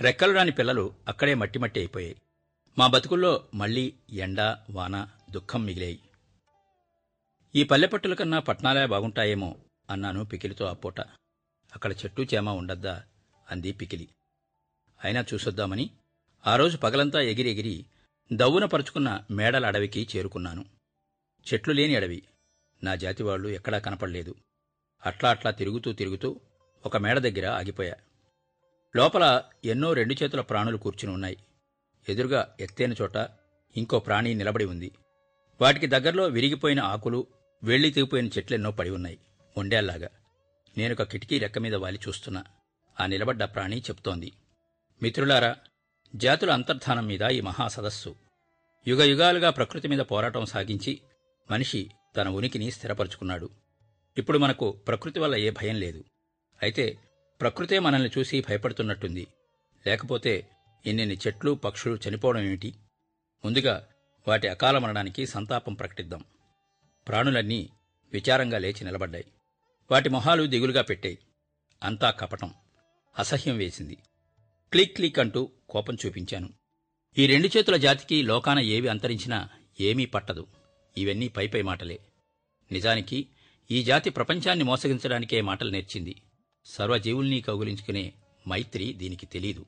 రెక్కలు 0.00 0.32
రాని 0.32 0.52
పిల్లలు 0.52 0.94
అక్కడే 1.08 1.34
మట్టి 1.34 1.58
మట్టి 1.58 1.80
అయిపోయాయి. 1.80 2.16
మా 2.78 2.86
బతుకుల్లో 2.86 3.48
మళ్ళీ 3.54 3.94
ఎండ 4.10 4.40
వాన 4.70 5.08
దుఃఖం 5.30 5.64
మిగిలాయి. 5.64 6.00
ఈ 7.56 7.64
పల్లెపట్టుల 7.64 8.14
కన్నా 8.14 8.38
పట్నాలే 8.38 8.86
బాగుంటాయేమో 8.86 9.56
అన్నాను 9.90 10.24
పికిలితో 10.24 10.64
ఆ 10.64 10.72
పూట. 10.72 11.00
అక్కడ 11.74 11.92
చెట్టు 11.92 12.22
చేమ 12.22 12.48
ఉండద్దా 12.48 13.02
అంది 13.50 13.72
పికిలి. 13.72 14.08
అయినా 15.04 15.24
చూసొద్దామని 15.34 15.90
ఆ 16.46 16.56
రోజు 16.56 16.76
పగలంతా 16.76 17.20
ఎగిరెగిరి 17.20 17.84
దవ్వున 18.32 18.64
పరుచుకున్న 18.64 19.24
మేడల 19.30 19.66
అడవికి 19.66 20.08
చేరుకున్నాను. 20.16 20.64
చెట్లు 21.52 21.72
లేని 21.72 21.96
అడవి. 21.96 22.22
నా 22.84 22.94
జాతివాళ్ళు 22.94 23.48
ఎక్కడా 23.48 23.78
కనపడలేదు. 23.78 24.34
అట్లా 25.06 25.30
అట్లా 25.30 25.50
తిరుగుతూ 25.50 25.92
తిరుగుతూ 25.92 26.40
ఒక 26.86 26.96
మేడ 26.96 27.18
దగ్గర 27.18 27.46
ఆగిపోయా. 27.46 27.94
లోపల 28.96 29.42
ఎన్నో 29.64 29.92
రెండు 29.92 30.14
చేతుల 30.22 30.40
ప్రాణులు 30.40 30.76
కూర్చుని 30.76 31.14
ఉన్నాయి. 31.14 31.36
ఎదురుగా 32.08 32.56
ఎత్తైన 32.60 32.92
చోట 32.92 33.16
ఇంకో 33.76 33.98
ప్రాణి 33.98 34.34
నిలబడి 34.34 34.64
ఉంది. 34.64 34.92
వాటికి 35.60 35.86
దగ్గరలో 35.86 36.24
విరిగిపోయిన 36.26 36.80
ఆకులు 36.80 37.26
వెళ్ళి 37.62 37.90
తెగిపోయిన 37.90 38.26
చెట్లెన్నో 38.26 38.70
పడి 38.70 38.90
ఉన్నాయి. 38.90 39.18
ఉండేల్లాగా 39.56 40.08
నేనొక 40.78 41.02
కిటికీ 41.02 41.38
రెక్క 41.38 41.58
మీద 41.58 41.74
వాలి 41.74 41.98
చూస్తున్నా. 42.08 42.44
ఆ 43.00 43.06
నిలబడ్డ 43.06 43.44
ప్రాణి 43.44 43.80
చెప్తోంది. 43.80 44.32
మిత్రులారా 45.02 45.56
జాతుల 46.16 46.50
అంతర్ధానం 46.50 47.06
మీద 47.06 47.22
ఈ 47.22 47.40
మహాసదస్సు. 47.40 48.16
యుగ 48.88 49.02
యుగాలుగా 49.02 49.50
ప్రకృతి 49.50 49.88
మీద 49.88 49.98
పోరాటం 49.98 50.44
సాగించి 50.44 51.00
మనిషి 51.50 51.90
తన 52.16 52.28
ఉనికిని 52.28 52.70
స్థిరపరుచుకున్నాడు. 52.70 53.50
ఇప్పుడు 54.18 54.38
మనకు 54.38 54.70
ప్రకృతి 54.70 55.20
వల్ల 55.20 55.36
ఏ 55.36 55.50
భయం 55.50 55.76
లేదు. 55.76 56.04
అయితే 56.62 56.98
ప్రకృతే 57.40 57.78
మనల్ని 57.78 58.10
చూసి 58.18 58.44
భయపడుతున్నట్టుంది. 58.48 59.26
లేకపోతే 59.86 60.48
ఇన్నిన్ని 60.86 61.18
చెట్లు 61.26 61.52
పక్షులు 61.52 61.98
చనిపోవడం 62.08 62.40
ఏమిటి? 62.40 62.74
ముందుగా 63.44 63.88
వాటి 64.28 64.48
అకాల 64.48 64.78
మరణానికి 64.78 65.26
సంతాపం 65.26 65.74
ప్రకటిద్దాం. 65.74 66.24
ప్రాణులన్నీ 67.08 67.70
విచారంగా 68.12 68.58
లేచి 68.58 68.84
నిలబడ్డాయి. 68.84 69.24
వాటి 69.90 70.08
మొహాలు 70.08 70.46
దిగులుగా 70.46 70.82
పెట్టాయి. 70.82 71.18
అంతా 71.82 72.10
కపటం 72.10 72.54
అసహ్యం 73.18 73.56
వేసింది. 73.56 73.98
క్లిక్ 74.72 74.96
క్లిక్ 74.96 75.18
అంటూ 75.18 75.50
కోపం 75.68 75.96
చూపించాను. 76.06 76.48
ఈ 77.18 77.26
రెండు 77.26 77.48
చేతుల 77.48 77.76
జాతికి 77.76 78.22
లోకాన 78.22 78.58
ఏవి 78.58 78.88
అంతరించినా 78.88 79.48
ఏమీ 79.80 80.06
పట్టదు. 80.06 80.46
ఇవన్నీ 80.98 81.28
పైపై 81.28 81.62
మాటలే. 81.62 82.00
నిజానికి 82.72 83.28
ఈ 83.70 83.82
జాతి 83.82 84.10
ప్రపంచాన్ని 84.10 84.64
మోసగించడానికే 84.64 85.40
మాటలు 85.40 85.70
నేర్చింది. 85.70 86.22
సర్వజీవుల్ని 86.64 87.40
కౌగులించుకునే 87.40 88.12
మైత్రి 88.48 88.92
దీనికి 88.92 89.26
తెలీదు. 89.26 89.66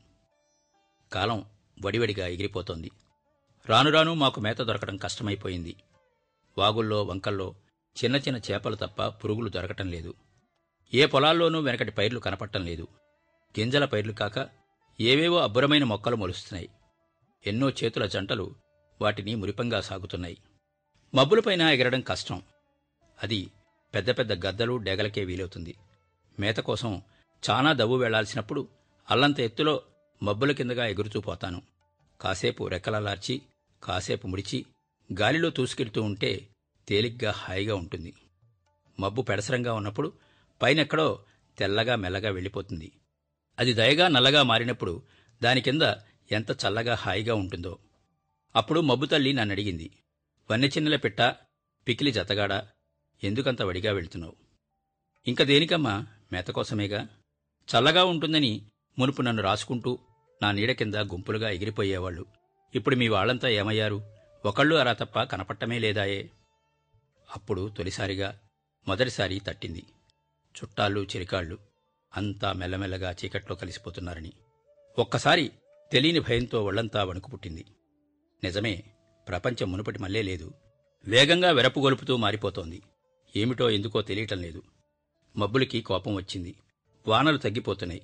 కాలం 1.13 1.45
వడివడిగా 1.85 2.27
ఎగిరిపోతోంది. 2.27 2.91
రానురాను 3.67 4.15
మాకు 4.15 4.41
మేత 4.41 4.63
దొరకడం 4.63 4.97
కష్టమైపోయింది. 4.97 5.77
వాగుల్లో 6.59 7.03
వంకల్లో 7.03 7.55
చిన్న 8.05 8.17
చిన్న 8.17 8.41
చేపలు 8.53 8.77
తప్ప 8.77 9.07
పురుగులు 9.07 9.49
దొరకటం 9.49 9.91
లేదు. 9.91 10.15
ఏ 10.95 11.07
పొలాల్లోనూ 11.07 11.61
వెనకటి 11.61 11.91
పైర్లు 11.91 12.21
కనపడటం 12.21 12.65
లేదు. 12.65 12.89
గింజల 13.59 13.85
పైర్లు 13.85 14.13
కాక 14.13 14.64
ఏవేవో 15.01 15.37
అబ్బురమైన 15.37 15.85
మొక్కలు 15.85 16.17
మొలుస్తున్నాయి. 16.17 16.69
ఎన్నో 17.47 17.71
చేతుల 17.71 18.07
జంటలు 18.07 18.55
వాటిని 19.01 19.35
మురిపంగా 19.35 19.81
సాగుతున్నాయి. 19.81 20.39
మబ్బులపైన 21.15 21.63
ఎగరడం 21.63 22.01
కష్టం. 22.01 22.43
అది 23.23 23.51
పెద్ద 23.95 24.11
పెద్ద 24.11 24.47
గద్దలు 24.47 24.77
డెగలకే 24.77 25.25
వీలవుతుంది. 25.25 25.77
మేత 26.41 26.57
కోసం 26.57 27.03
చాలా 27.51 27.73
దవ్వు 27.73 27.97
వెళ్ళాల్సినప్పుడు 27.97 28.69
అల్లంత 29.11 29.41
ఎత్తులో 29.41 29.83
మబ్బుల 30.23 30.53
కిందగా 30.53 30.87
ఎగురుతూ 30.87 31.21
పోతాను. 31.21 31.63
కాసేపు 32.21 32.69
రెక్కలలార్చి 32.69 33.43
కాసేపు 33.83 34.27
ముడిచి 34.27 34.67
గాలిలో 35.21 35.51
తూసుకెడుతూ 35.51 36.03
ఉంటే 36.03 36.49
తేలిగ్గా 36.89 37.31
హాయిగా 37.31 37.75
ఉంటుంది. 37.75 38.15
మబ్బు 39.01 39.23
పెడసరంగా 39.23 39.75
ఉన్నప్పుడు 39.75 40.13
పైనెక్కడో 40.63 41.25
తెల్లగా 41.59 41.97
మెల్లగా 41.97 42.31
వెళ్ళిపోతుంది. 42.31 42.93
అది 43.59 43.73
దయగా 43.73 44.09
నల్లగా 44.09 44.43
మారినప్పుడు 44.43 45.03
దాని 45.43 45.61
కింద 45.61 45.83
ఎంత 46.33 46.51
చల్లగా 46.51 46.95
హాయిగా 46.95 47.35
ఉంటుందో. 47.35 47.79
అప్పుడు 48.57 48.81
మబ్బు 48.81 49.07
తల్లి 49.07 49.33
నన్నడిగింది. 49.33 49.91
వన్నెచిన్నెల 50.51 50.97
పిట్ట 50.97 51.21
పికిలి 51.89 52.13
జతగాడా 52.13 52.69
ఎందుకంత 53.25 53.63
వడిగా 53.63 53.93
వెళ్తున్నావు? 53.93 54.37
ఇంక 55.27 55.43
దేనికమ్మా? 55.43 56.07
మేత 56.33 56.47
కోసమేగా? 56.47 57.09
చల్లగా 57.75 58.05
ఉంటుందని 58.05 58.63
మునుపు 58.99 59.23
నన్ను 59.23 59.43
రాసుకుంటూ 59.43 59.99
నా 60.43 60.53
నీడ 60.53 60.73
కింద 60.73 60.95
గుంపులుగా 60.95 61.51
ఎగిరిపోయేవాళ్ళు. 61.51 62.27
ఇప్పుడు 62.75 62.97
మీ 62.97 63.09
వాళ్ళంతా 63.09 63.49
ఏమయ్యారు? 63.49 64.03
ఒకళ్ళు 64.45 64.77
అరా 64.77 64.93
తప్ప 64.93 65.23
కనపట్టమే 65.23 65.79
లేదాయే. 65.79 66.31
అప్పుడు 67.35 67.73
తొలిసారిగా 67.79 68.41
మొదటిసారి 68.89 69.41
తట్టింది. 69.47 69.87
చుట్టాళ్ళు 70.59 71.01
చిరికాళ్ళు. 71.01 71.74
అంతా 72.17 72.53
మెల్లమెల్లగా 72.53 73.15
చీకట్లో 73.25 73.57
కలిసిపోతున్నారని. 73.57 74.33
ఒక్కసారి 74.99 75.53
తెలియని 75.93 76.21
భయంతో 76.21 76.65
ఒళ్ళంతా 76.65 77.05
వణుకు 77.05 77.31
పుట్టింది. 77.31 77.65
నిజమే 78.45 78.83
ప్రపంచం 79.29 79.73
మునుపటి 79.73 79.99
మళ్ళే 79.99 80.23
లేదు. 80.23 80.53
వేగంగా 81.05 81.51
వెరపుగొలుపుతూ 81.51 82.17
మారిపోతోంది. 82.17 82.83
ఏమిటో 83.37 83.71
ఎందుకో 83.71 84.03
తెలియటం 84.03 84.39
లేదు. 84.39 84.63
మబ్బులకి 85.37 85.81
కోపం 85.81 86.15
వచ్చింది. 86.15 86.55
వానలు 87.09 87.39
తగ్గిపోతున్నాయి. 87.39 88.03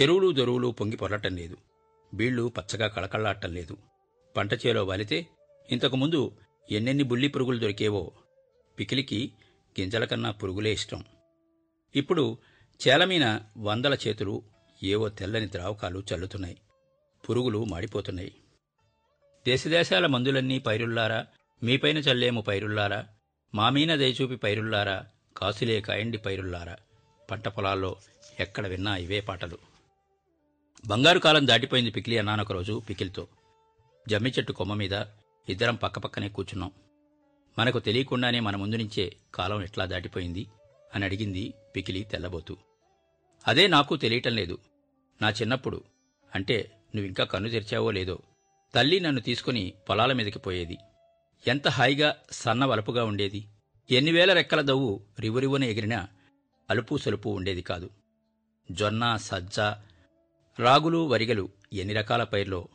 చెరువులు 0.00 0.32
దొరువులు 0.32 0.68
పొంగి 0.68 0.96
పొరలటం 0.96 1.36
లేదు. 1.36 1.56
బీళ్ళు 2.14 2.52
పచ్చగా 2.58 2.86
కళకళ్ళాడటం 2.86 3.54
లేదు. 3.54 3.76
పంట 4.36 4.54
చేలో 4.54 4.84
వాలితే 4.84 5.26
ఇంతకుముందు 5.70 6.36
ఎన్నెన్ని 6.70 7.04
బుల్లి 7.04 7.28
పురుగులు 7.28 7.58
దొరికేవో 7.58 8.12
పికిలికి 8.78 9.32
గింజల 9.80 10.04
కన్నా 10.04 10.30
పురుగులే 10.30 10.72
ఇష్టం. 10.72 11.04
ఇప్పుడు 11.96 12.38
చేలమీన 12.88 13.40
వందల 13.58 13.94
చేతులు 13.94 14.42
ఏవో 14.82 15.08
తెల్లని 15.08 15.46
ద్రావకాలు 15.46 16.02
చల్లుతున్నాయి. 16.14 16.56
పురుగులు 17.28 17.64
మాడిపోతున్నాయి. 17.64 18.34
దేశదేశాల 19.46 20.06
మందులన్నీ 20.06 20.58
పైరుల్లారా? 20.58 21.26
మీపైన 21.62 21.98
చల్లేము 21.98 22.40
పైరుల్లారా? 22.40 23.06
మామీన 23.54 23.94
దయచూపి 23.94 24.36
పైరుల్లారా? 24.36 25.06
కాసులే 25.36 25.80
కాయండి 25.80 26.18
పైరుల్లారా? 26.18 26.76
పంట 27.30 27.48
పొలాల్లో 27.48 27.96
ఎక్కడ 28.40 28.66
విన్నా 28.66 28.96
ఇవే 28.96 29.20
పాటలు. 29.20 29.58
బంగారు 30.86 31.18
కాలం 31.18 31.48
దాటిపోయింది 31.48 31.90
పికిలి 31.90 32.18
అన్నానొక 32.18 32.52
రోజు 32.52 32.82
పికిల్తో. 32.88 33.26
జమ్మి 34.08 34.30
చెట్టు 34.30 34.52
కొమ్మ 34.52 34.74
మీద 34.74 35.04
ఇద్దరం 35.48 35.74
పక్కపక్కనే 35.74 36.28
కూర్చున్నాం. 36.28 36.70
మనకు 37.58 37.78
తెలియకుండానే 37.78 38.40
మన 38.40 38.56
ముందు 38.56 38.76
నుంచే 38.76 39.16
కాలం 39.34 39.62
ఎట్లా 39.62 39.84
దాటిపోయింది? 39.84 40.46
అని 40.94 41.04
అడిగింది 41.04 41.54
పికిలి 41.76 42.04
తెల్లబోతూ. 42.04 42.56
అదే 43.48 43.66
నాకు 43.66 43.96
తెలియటం 43.96 44.34
లేదు. 44.34 44.58
నా 45.22 45.30
చిన్నప్పుడు 45.30 45.84
అంటే 46.34 46.70
నువ్వింకా 46.94 47.24
కన్ను 47.24 47.48
తెరిచావో 47.48 47.90
లేదో 47.90 48.18
తల్లి 48.74 49.00
నన్ను 49.00 49.20
తీసుకుని 49.20 49.72
పొలాల 49.88 50.12
మీదకి 50.12 50.38
పోయేది. 50.38 50.78
ఎంత 51.46 51.68
హాయిగా 51.68 52.16
సన్న 52.30 52.64
వలపుగా 52.64 53.04
ఉండేది. 53.04 53.48
ఎన్ని 53.90 54.12
వేల 54.12 54.32
రెక్కల 54.32 54.60
దవ్వు 54.60 55.00
రివురివున 55.20 55.64
ఎగిరినా 55.64 56.08
అలుపు 56.70 56.96
సలుపు 56.96 57.28
ఉండేది 57.28 57.62
కాదు. 57.62 57.90
జొన్న 58.70 59.16
సజ్జ 59.16 59.60
రాగులు 60.58 61.08
వరిగలు 61.08 61.48
ఎన్ని 61.72 61.94
రకాల 61.94 62.24
పైర్లో. 62.24 62.68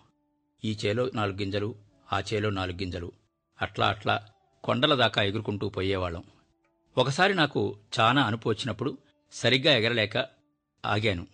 ఈ 0.66 0.78
చేలో 0.86 1.12
నాలుగు 1.14 1.38
గింజలు 1.38 1.76
ఆ 2.14 2.20
చేలో 2.20 2.50
నాలుగు 2.50 2.78
గింజలు. 2.78 3.12
అట్లా 3.62 3.88
అట్లా 3.88 4.26
కొండల 4.64 4.96
దాకా 4.96 5.24
ఎగురుకుంటూ 5.24 5.70
పోయేవాళ్ళం. 5.70 6.24
ఒకసారి 6.98 7.34
నాకు 7.34 7.80
చాలా 8.00 8.22
అనుపు 8.22 8.50
వచ్చినప్పుడు 8.50 8.98
సరిగ్గా 9.32 9.74
ఎగరలేక 9.74 10.18
ఆగాను. 10.86 11.28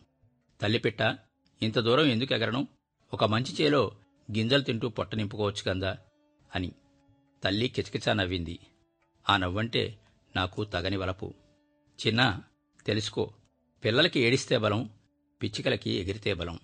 తల్లిపిట్ట 0.62 1.18
ఇంత 1.62 1.80
దూరం 1.80 2.06
ఎందుకు 2.06 2.34
ఎగరను? 2.34 2.68
ఒక 3.14 3.24
మంచి 3.24 3.64
చేలో 3.64 3.92
గింజలు 4.38 4.62
తింటూ 4.62 4.90
పొట్ట 4.90 5.16
నింపుకోవచ్చు 5.16 5.64
కందా 5.64 5.98
అని. 6.56 6.72
తల్లి 7.44 7.68
కిచకిచా 7.68 8.14
నవ్వింది. 8.14 8.60
ఆ 9.30 9.38
నవ్వంటే 9.38 9.98
నాకు 10.36 10.64
తగని 10.64 10.98
వలపు. 10.98 11.34
చిన్నా 12.08 12.44
తెలుసుకో 12.86 13.34
పిల్లలకి 13.86 14.20
ఏడిస్తే 14.20 14.58
బలం 14.58 14.90
పిచ్చికలకి 15.44 15.92
ఎగిరితే 15.92 16.34
బలం. 16.34 16.60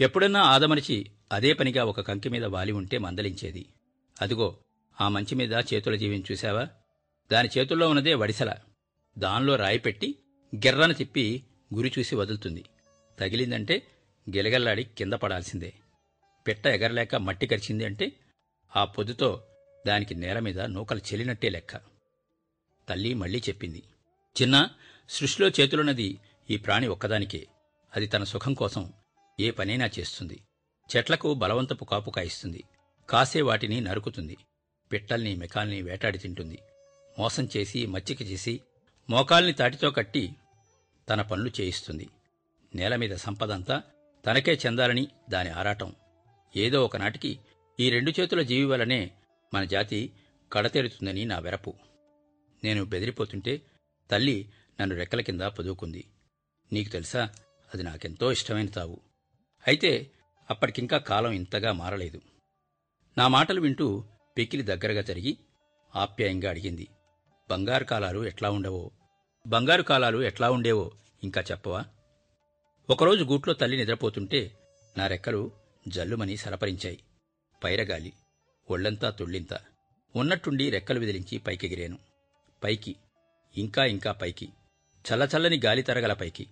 ఎప్పుడన్నా 0.00 0.40
ఆదమరిచి 0.42 1.10
అదే 1.32 1.52
పనిగా 1.52 1.84
ఒక 1.84 2.00
కంకి 2.00 2.28
మీద 2.28 2.44
వాలి 2.44 2.72
ఉంటే 2.72 2.98
మందలించేది. 2.98 3.66
అదిగో 4.20 4.56
ఆ 5.00 5.08
మంచి 5.08 5.34
మీద 5.34 5.52
చేతుల 5.52 5.94
జీవిని 5.94 6.24
చూశావా? 6.32 6.68
దాని 7.32 7.48
చేతుల్లో 7.58 7.88
ఉన్నదే 7.88 8.14
వడిసెల. 8.14 8.54
దానిలో 9.18 9.56
రాయి 9.56 9.78
పెట్టి 9.78 10.18
గిర్రన 10.54 10.92
తిప్పి 10.92 11.44
గురి 11.74 11.92
చూసి 11.98 12.14
వదులుతుంది. 12.16 12.64
తగిలిందంటే 13.18 13.86
గిలగల్లాడి 14.30 14.84
కింద 14.84 15.12
పడాల్సిందే. 15.12 15.72
పిట్ట 16.46 16.66
ఎగరలేక 16.66 17.16
మట్టి 17.16 17.46
కరిచింది 17.46 17.84
అంటే 17.84 18.12
ఆ 18.76 18.84
పొద్దుతో 18.84 19.42
దానికి 19.86 20.14
నేల 20.14 20.38
మీద 20.38 20.60
నూకలు 20.60 20.98
చెల్లినట్టే 20.98 21.48
లెక్క. 21.48 21.76
తల్లి 22.88 23.14
మళ్ళీ 23.14 23.42
చెప్పింది 23.48 23.82
చిన్న 24.42 24.70
సృష్టిలో 25.08 25.48
చేతులున్నది 25.48 26.18
ఈ 26.50 26.56
ప్రాణి 26.56 26.86
ఒక్కదానికే. 26.86 27.46
అది 27.96 28.06
తన 28.06 28.24
సుఖం 28.24 28.54
కోసం 28.54 28.92
ఏ 29.40 29.50
పనైనా 29.50 29.90
చేస్తుంది. 29.98 30.40
చెట్లకు 30.96 31.34
బలవంతపు 31.34 31.84
కాపు 31.84 32.10
కాయిస్తుంది. 32.10 32.64
కాసే 33.10 33.40
వాటిని 33.42 33.80
నరుకుతుంది. 33.80 34.36
పిట్టల్ని 34.92 35.36
మెకాల్ని 35.36 35.82
వేటాడి 35.82 36.18
తింటుంది. 36.18 36.58
మోసం 37.20 37.48
చేసి 37.56 37.86
మచ్చిక 37.86 38.22
చేసి 38.22 38.60
మోకాల్ని 39.10 39.52
తాటితో 39.52 39.90
కట్టి 39.90 40.34
తన 41.08 41.22
పనులు 41.22 41.50
చేయిస్తుంది. 41.60 42.08
నేల 42.74 42.96
మీద 42.96 43.16
సంపదంతా 43.16 43.82
తనకే 44.26 44.52
చెందాలని 44.66 45.08
దాని 45.30 45.50
ఆరాటం. 45.50 45.94
ఏదో 46.56 46.84
ఒకనాటికి 46.84 47.38
ఈ 47.80 47.90
రెండు 47.90 48.12
చేతుల 48.20 48.42
జీవి 48.42 48.64
వలనే 48.64 49.10
మన 49.54 49.64
జాతి 49.64 50.12
కడతెరుతుందని 50.52 51.24
నా 51.24 51.38
వెరపు. 51.38 51.74
నేను 52.64 52.84
బెదిరిపోతుంటే 52.84 53.62
తల్లి 54.10 54.52
నన్ను 54.80 54.96
రెక్కల 54.96 55.20
కింద 55.20 55.40
పొదువుకుంది. 55.40 56.04
నీకు 56.72 56.88
తెలుసా 56.88 57.30
అది 57.74 57.82
నాకెంతో 57.82 58.32
ఇష్టమైన 58.32 58.66
తావు. 58.66 59.00
అయితే 59.66 60.10
అప్పటికింకా 60.50 60.98
కాలం 60.98 61.30
ఇంతగా 61.30 61.72
మారలేదు. 61.72 62.20
నా 63.18 63.28
మాటలు 63.28 63.60
వింటూ 63.60 64.04
పెకిలి 64.38 64.62
దగ్గరగా 64.62 65.02
జరిగి 65.02 65.38
ఆప్యాయంగా 65.96 66.50
అడిగింది. 66.50 66.88
బంగారు 67.50 67.84
కాలాలు 67.84 68.24
ఎట్లా 68.24 68.50
ఉండవో? 68.50 68.90
బంగారు 69.46 69.82
కాలాలు 69.82 70.22
ఎట్లా 70.22 70.50
ఉండేవో 70.50 70.92
ఇంకా 71.22 71.44
చెప్పవా? 71.50 71.84
ఒకరోజు 72.90 73.24
గూట్లో 73.24 73.54
తల్లి 73.54 73.76
నిద్రపోతుంటే 73.76 74.52
నా 74.98 75.06
రెక్కలు 75.06 75.50
జల్లుమని 75.88 76.36
సరపరించాయి 76.36 76.98
పైరగాలి 77.64 78.12
ఒళ్ళంతా 78.70 79.10
తుళ్ళింత. 79.10 79.54
ఉన్నట్టుండి 80.16 80.70
రెక్కలు 80.70 81.00
విదిలించి 81.00 81.38
పైకెగిరాను 81.38 81.98
పైకి 82.64 82.96
ఇంకా 83.56 83.84
ఇంకా 83.84 84.12
పైకి. 84.12 84.48
చల్లచల్లని 85.06 85.60
గాలి 85.64 85.82
తరగల 85.82 86.12
పైకి. 86.12 86.46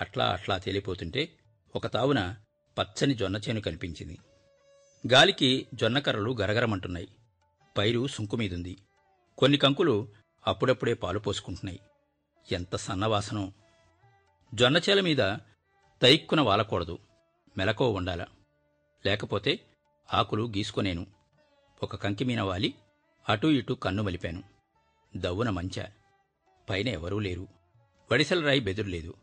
అట్లా 0.00 0.24
అట్లా 0.24 0.58
తేలిపోతుంటే 0.58 1.28
ఒక 1.76 1.86
తావున 1.86 2.36
పచ్చని 2.78 3.14
జొన్న 3.14 3.36
చేను 3.36 3.60
కనిపించింది. 3.60 4.18
గాలికి 5.12 5.66
జొన్నకర్రలు 5.74 6.36
గరగరమంటున్నాయి. 6.40 7.08
పైరు 7.78 8.06
సుంకుమీదుంది 8.06 8.76
కొన్ని 9.38 9.58
కంకులు 9.58 10.08
అప్పుడప్పుడే 10.46 10.94
పాలు 10.94 11.18
పోసుకుంటున్నాయి. 11.18 11.80
ఎంత 12.52 12.76
సన్నవాసనో. 12.76 13.52
జొన్నచేల 14.54 15.00
మీద 15.00 15.36
తైక్కున 16.02 16.40
వాలకూడదు. 16.40 16.98
మెలకో 17.58 17.90
ఉండాల. 17.90 18.26
లేకపోతే 19.06 19.60
ఆకులు 20.14 20.48
గీసుకొనేను. 20.48 21.06
ఒక 21.82 21.96
కంకి 21.96 22.24
మీన 22.24 22.42
వాలి 22.42 22.74
అటూ 23.28 23.48
ఇటూ 23.48 23.74
కన్ను 23.74 24.02
మలిపాను. 24.02 24.42
దవ్వున 25.16 25.50
మంచ. 25.50 25.84
పైన 26.70 26.88
ఎవరూ 26.88 27.18
లేరు. 27.18 27.48
వడిసెల 28.12 28.44
రాయి 28.44 28.60
బెదురులేదు 28.60 29.14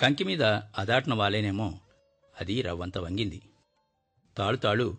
కంకిమీద 0.00 0.44
మీద 0.44 1.12
వాలేనేమో. 1.12 1.80
అది 2.40 2.62
రవ్వంత 2.62 2.98
వంగింది. 2.98 3.42
తాళు 4.38 4.56
తాళు. 4.56 4.96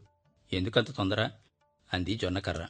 ఎందుకంత 0.53 0.91
తొందర? 0.91 1.29
అంది 1.93 2.15
జొన్నకర్ర 2.15 2.67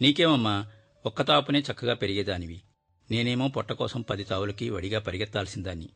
నీకేమమ్మా? 0.00 0.66
ఒక్క 1.06 1.22
తాపునే 1.22 1.58
చక్కగా 1.60 1.94
పెరిగేదానివి. 1.94 2.62
నేనేమో 3.10 3.48
పొట్ట 3.48 3.72
కోసం 3.72 4.00
పది 4.00 4.24
తావులకి 4.24 4.70
వడిగా 4.70 5.00
పరిగెత్తాల్సిందాన్ని. 5.00 5.88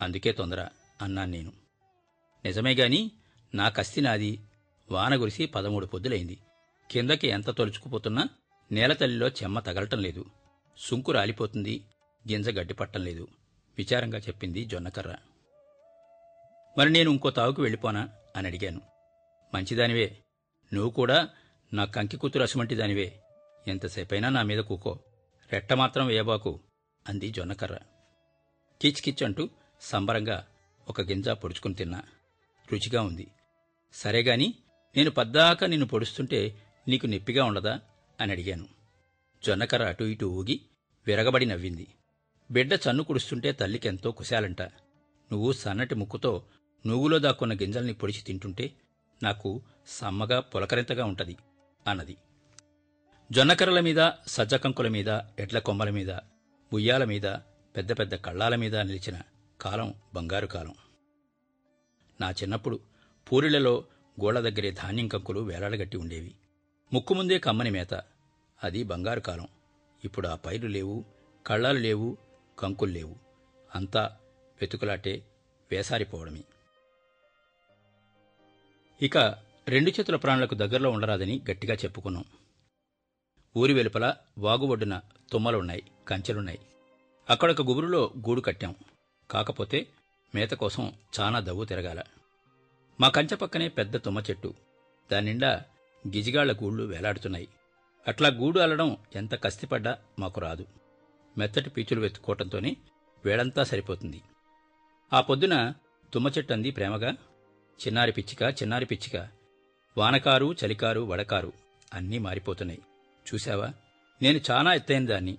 అందుకే 0.00 0.32
తొందర 0.32 0.68
అన్నాను 1.02 1.30
నేను. 1.30 1.52
నిజమే 2.44 2.74
గాని 2.74 3.10
నా 3.54 3.68
కస్తి 3.68 4.00
నాది. 4.00 4.40
వాన 4.90 5.20
గురిసి 5.20 5.46
పదమూడు 5.46 5.86
పొద్దులైంది. 5.86 6.38
కిందకి 6.90 7.28
ఎంత 7.28 7.50
తొలుచుకుపోతున్నా 7.50 8.24
నేలతల్లిలో 8.72 9.28
చెమ్మ 9.28 9.60
తగలటం 9.60 9.98
లేదు. 9.98 10.24
సుంకు 10.78 11.12
రాలిపోతుంది. 11.12 11.84
గింజ 12.30 12.48
గడ్డిపట్టం 12.48 13.04
లేదు. 13.04 13.28
విచారంగా 13.78 14.18
చెప్పింది 14.18 14.64
జొన్నకర్ర. 14.64 15.16
మరి 16.78 16.90
నేను 16.90 17.10
ఇంకో 17.10 17.30
తావుకు 17.30 17.62
వెళ్ళిపోనా? 17.62 18.08
అని 18.36 18.46
అడిగాను. 18.46 18.80
మంచిదానివే. 19.54 20.18
నువ్వు 20.74 20.90
కూడా 20.90 21.28
నా 21.72 21.84
కంకి 21.84 22.16
కూతురు 22.16 22.42
అసుమంటి 22.42 22.74
దానివే 22.74 23.22
ఎంతసేపైనా 23.66 24.28
నా 24.28 24.42
మీద 24.42 24.58
కూకో. 24.58 24.98
రెట్ట 25.52 25.72
మాత్రం 25.72 26.06
వేయబాకు 26.06 26.60
అంది 27.08 27.30
జొన్నకర్ర. 27.30 27.78
కిచ్ 28.82 29.00
కిచ్ 29.00 29.22
అంటూ 29.22 29.48
సంబరంగా 29.80 30.46
ఒక 30.88 31.00
గింజ 31.00 31.28
పొడుచుకుని 31.28 31.74
తిన్నా. 31.74 32.02
రుచిగా 32.72 33.02
ఉంది. 33.02 33.26
సరేగాని 33.92 34.54
నేను 34.96 35.10
పద్దాక 35.10 35.64
నిన్ను 35.64 35.86
పొడుస్తుంటే 35.86 36.62
నీకు 36.88 37.06
నొప్పిగా 37.06 37.44
ఉండదా 37.44 37.80
అని 38.20 38.32
అడిగాను. 38.32 38.66
జొన్నకర్ర 39.44 39.84
అటు 39.84 40.04
ఇటు 40.04 40.26
ఊగి 40.26 40.60
విరగబడి 41.06 41.46
నవ్వింది. 41.46 41.86
బిడ్డ 42.50 42.72
చన్ను 42.72 43.04
కుడుస్తుంటే 43.04 43.52
తల్లికెంతో 43.52 44.10
కుశాలంట. 44.10 44.62
నువ్వు 45.32 45.52
సన్నటి 45.52 45.94
ముక్కుతో 45.94 46.44
నువ్వులో 46.86 47.18
దాక్కున్న 47.18 47.54
గింజల్ని 47.54 47.94
పొడిచి 47.94 48.22
తింటుంటే 48.22 48.70
నాకు 49.22 49.62
సమ్మగా 49.86 50.40
పులకరింతగా 50.40 51.04
ఉంటది 51.04 51.36
అన్నది. 51.86 52.16
జొన్నకర్రల 53.32 53.80
మీద 53.80 54.10
సజ్జకంకుల 54.26 54.88
మీద 54.88 55.08
ఎడ్ల 55.38 55.58
కొమ్మల 55.58 55.90
మీద 55.90 56.10
ఉయ్యాల 56.72 57.04
మీద 57.04 57.22
పెద్ద 57.76 57.92
పెద్ద 57.92 58.14
కళ్ళాల 58.14 58.54
మీద 58.54 58.76
నిలిచిన 58.76 59.20
కాలం 59.60 59.94
బంగారు 60.14 60.46
కాలం. 60.46 60.74
నా 62.20 62.30
చిన్నప్పుడు 62.30 62.80
పూరిళ్ళలో 63.32 63.84
గోళ్ళ 64.24 64.40
దగ్గరే 64.40 64.70
ధాన్యం 64.70 65.08
కంకులు 65.08 65.40
వేలాడగట్టి 65.40 65.96
ఉండేవి. 65.96 66.34
ముక్కు 66.92 67.14
ముందే 67.14 67.38
కమ్మని 67.38 67.70
మేత. 67.70 67.94
అది 68.64 68.82
బంగారు 68.82 69.20
కాలం. 69.20 69.48
ఇప్పుడు 70.04 70.28
ఆ 70.28 70.34
పైరు 70.34 70.66
లేవు 70.66 71.04
కళ్ళాలు 71.46 71.78
లేవు 71.78 72.18
కంకులు 72.58 72.92
లేవు. 72.92 73.16
అంతా 73.74 74.16
వెతుకులాటే 74.60 75.26
వేసారిపోవడమే. 75.70 76.44
ఇక 79.02 79.18
రెండు 79.68 79.90
చేతుల 79.90 80.16
ప్రాణులకు 80.16 80.54
దగ్గరలో 80.54 80.90
ఉండరాదని 80.90 81.42
గట్టిగా 81.50 81.74
చెప్పుకున్నాం. 81.74 82.24
ఊరి 83.56 83.72
వెలుపల 83.72 84.14
వాగు 84.38 84.66
ఒడ్డున 84.66 85.00
తుమ్మలున్నాయి 85.32 85.82
కంచెలున్నాయి. 86.08 86.58
అక్కడొక 87.30 87.62
గుబురులో 87.62 88.12
గూడు 88.18 88.40
కట్టాం. 88.40 88.74
కాకపోతే 89.30 89.86
మేత 90.34 90.50
కోసం 90.50 90.92
చాలా 91.20 91.40
దవ్వు 91.40 91.64
తిరగాల. 91.64 92.02
మా 93.00 93.08
కంచె 93.08 93.36
పక్కనే 93.36 93.68
పెద్ద 93.68 93.96
తుమ్మ 93.96 94.20
చెట్టు. 94.20 94.54
దాని 95.12 95.26
నిండా 95.26 95.64
గిజిగాళ్ళ 96.08 96.52
గూళ్ళు 96.52 96.82
వేలాడుతున్నాయి. 96.84 97.48
అట్లా 98.08 98.28
గూడు 98.28 98.60
అల్లడం 98.60 98.96
ఎంత 99.14 99.34
కస్తిపడ్డా 99.34 99.98
మాకు 100.18 100.40
రాదు. 100.40 100.66
మెత్తటి 101.38 101.70
పీచులు 101.70 102.00
వెతుక్కోవటంతోనే 102.00 102.76
వేళంతా 103.24 103.64
సరిపోతుంది. 103.64 104.22
ఆ 105.12 105.20
పొద్దున 105.20 105.74
తుమ్మ 106.14 106.28
చెట్టు 106.28 106.52
అంది 106.52 106.70
ప్రేమగా 106.70 107.10
చిన్నారి 107.86 108.12
పిచ్చిక 108.12 108.42
చిన్నారి 108.42 108.86
పిచ్చిక 108.86 109.28
వానకారు 109.98 110.54
చలికారు 110.64 111.00
వడకారు 111.00 111.52
అన్నీ 111.94 112.18
మారిపోతున్నాయి. 112.18 112.82
చూశావా? 113.34 113.72
నేను 114.22 114.40
చాలా 114.50 114.74
ఎత్తైన 114.74 115.06
దాన్ని 115.06 115.38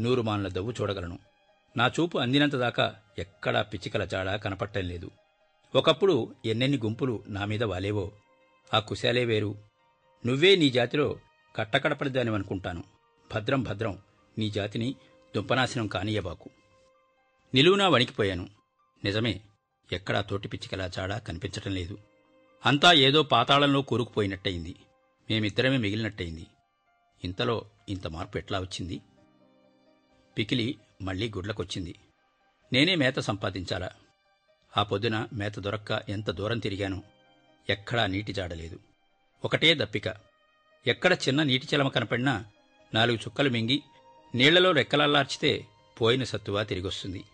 నూరు 0.00 0.22
మాన్ల 0.22 0.48
దవ్వు 0.48 0.72
చూడగలను. 0.80 1.18
నా 1.76 1.86
చూపు 1.86 2.18
అందినంత 2.18 2.56
దాకా 2.56 2.94
ఎక్కడా 3.18 3.62
పిచ్చికల 3.62 4.04
జాడ 4.04 4.34
కనపట్టం 4.34 4.80
లేదు. 4.80 5.10
ఒకప్పుడు 5.74 6.34
ఎన్నెన్ని 6.44 6.78
గుంపులు 6.78 7.24
నా 7.28 7.44
మీద 7.44 7.64
వాలేవో 7.64 8.12
ఆ 8.74 8.78
కుశాలే 8.78 9.24
వేరు. 9.24 9.58
నువ్వే 10.26 10.56
నీ 10.56 10.70
జాతిలో 10.70 11.18
కట్టకడపడిదానివనుకుంటాను. 11.56 12.84
భద్రం 13.34 13.62
భద్రం 13.62 13.98
నీ 14.38 14.50
జాతిని 14.50 14.94
దుంపనాశనం 15.36 15.86
కానీయబాకు 15.86 16.50
నిలువునా 17.54 17.88
వణికిపోయాను. 17.88 18.48
నిజమే 19.04 19.40
ఎక్కడా 19.92 20.20
తోటి 20.20 20.48
పిచ్చికలా 20.48 20.90
చాడ 20.98 21.16
కనిపించటం 21.16 21.74
లేదు. 21.74 21.98
అంతా 22.66 22.92
ఏదో 22.92 23.22
పాతాళంలో 23.22 23.82
కూరుకుపోయినట్టయింది. 23.82 24.76
మేమిద్దరమే 25.30 25.76
మిగిలినట్టయింది. 25.76 26.46
ఇంతలో 27.24 27.66
ఇంత 27.88 28.06
మార్పు 28.06 28.38
ఎట్లా 28.38 28.60
వచ్చింది? 28.60 29.00
పికిలి 30.38 30.78
మళ్ళీ 31.02 31.28
గుడ్లకొచ్చింది. 31.28 31.94
నేనే 32.72 32.94
మేత 32.94 33.18
సంపాదించాలా? 33.18 33.90
ఆ 34.76 34.82
పొద్దున 34.82 35.28
మేత 35.32 35.58
దొరక్క 35.58 36.02
ఎంత 36.08 36.30
దూరం 36.30 36.58
తిరిగాను? 36.58 37.02
ఎక్కడా 37.70 38.06
నీటి 38.06 38.32
జాడలేదు 38.32 38.78
ఒకటే 39.44 39.74
దప్పిక. 39.74 40.08
ఎక్కడ 40.86 41.12
చిన్న 41.12 41.42
నీటి 41.42 41.76
చలమ 41.76 41.88
కనపడినా 41.88 42.44
నాలుగు 42.94 43.16
చుక్కలు 43.16 43.50
మింగి 43.50 43.82
నీళ్ళలో 44.34 44.72
రెక్కలల్లార్చితే 44.72 45.66
పోయిన 46.00 46.24
సత్తువా 46.24 46.62
తిరిగొస్తుంది. 46.62 47.24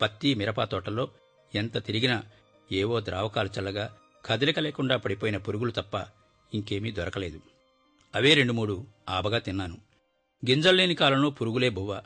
పత్తి 0.00 0.34
మిరపా 0.34 0.64
తోటల్లో 0.64 1.08
ఎంత 1.54 1.84
తిరిగినా 1.84 2.22
ఏవో 2.72 3.00
ద్రావకాలు 3.00 3.50
చల్లగా 3.58 3.96
కదలిక 4.24 4.58
లేకుండా 4.58 4.96
పడిపోయిన 4.96 5.36
పురుగులు 5.36 5.70
తప్ప 5.70 6.06
ఇంకేమీ 6.54 6.90
దొరకలేదు. 6.90 7.40
అవే 8.16 8.34
రెండు 8.34 8.52
మూడు 8.52 8.86
ఆబగా 9.08 9.38
తిన్నాను. 9.38 9.78
గింజల్లేని 10.48 10.94
కాలంలో 10.94 11.30
పురుగులే 11.30 11.68
బువ్వ. 11.68 12.02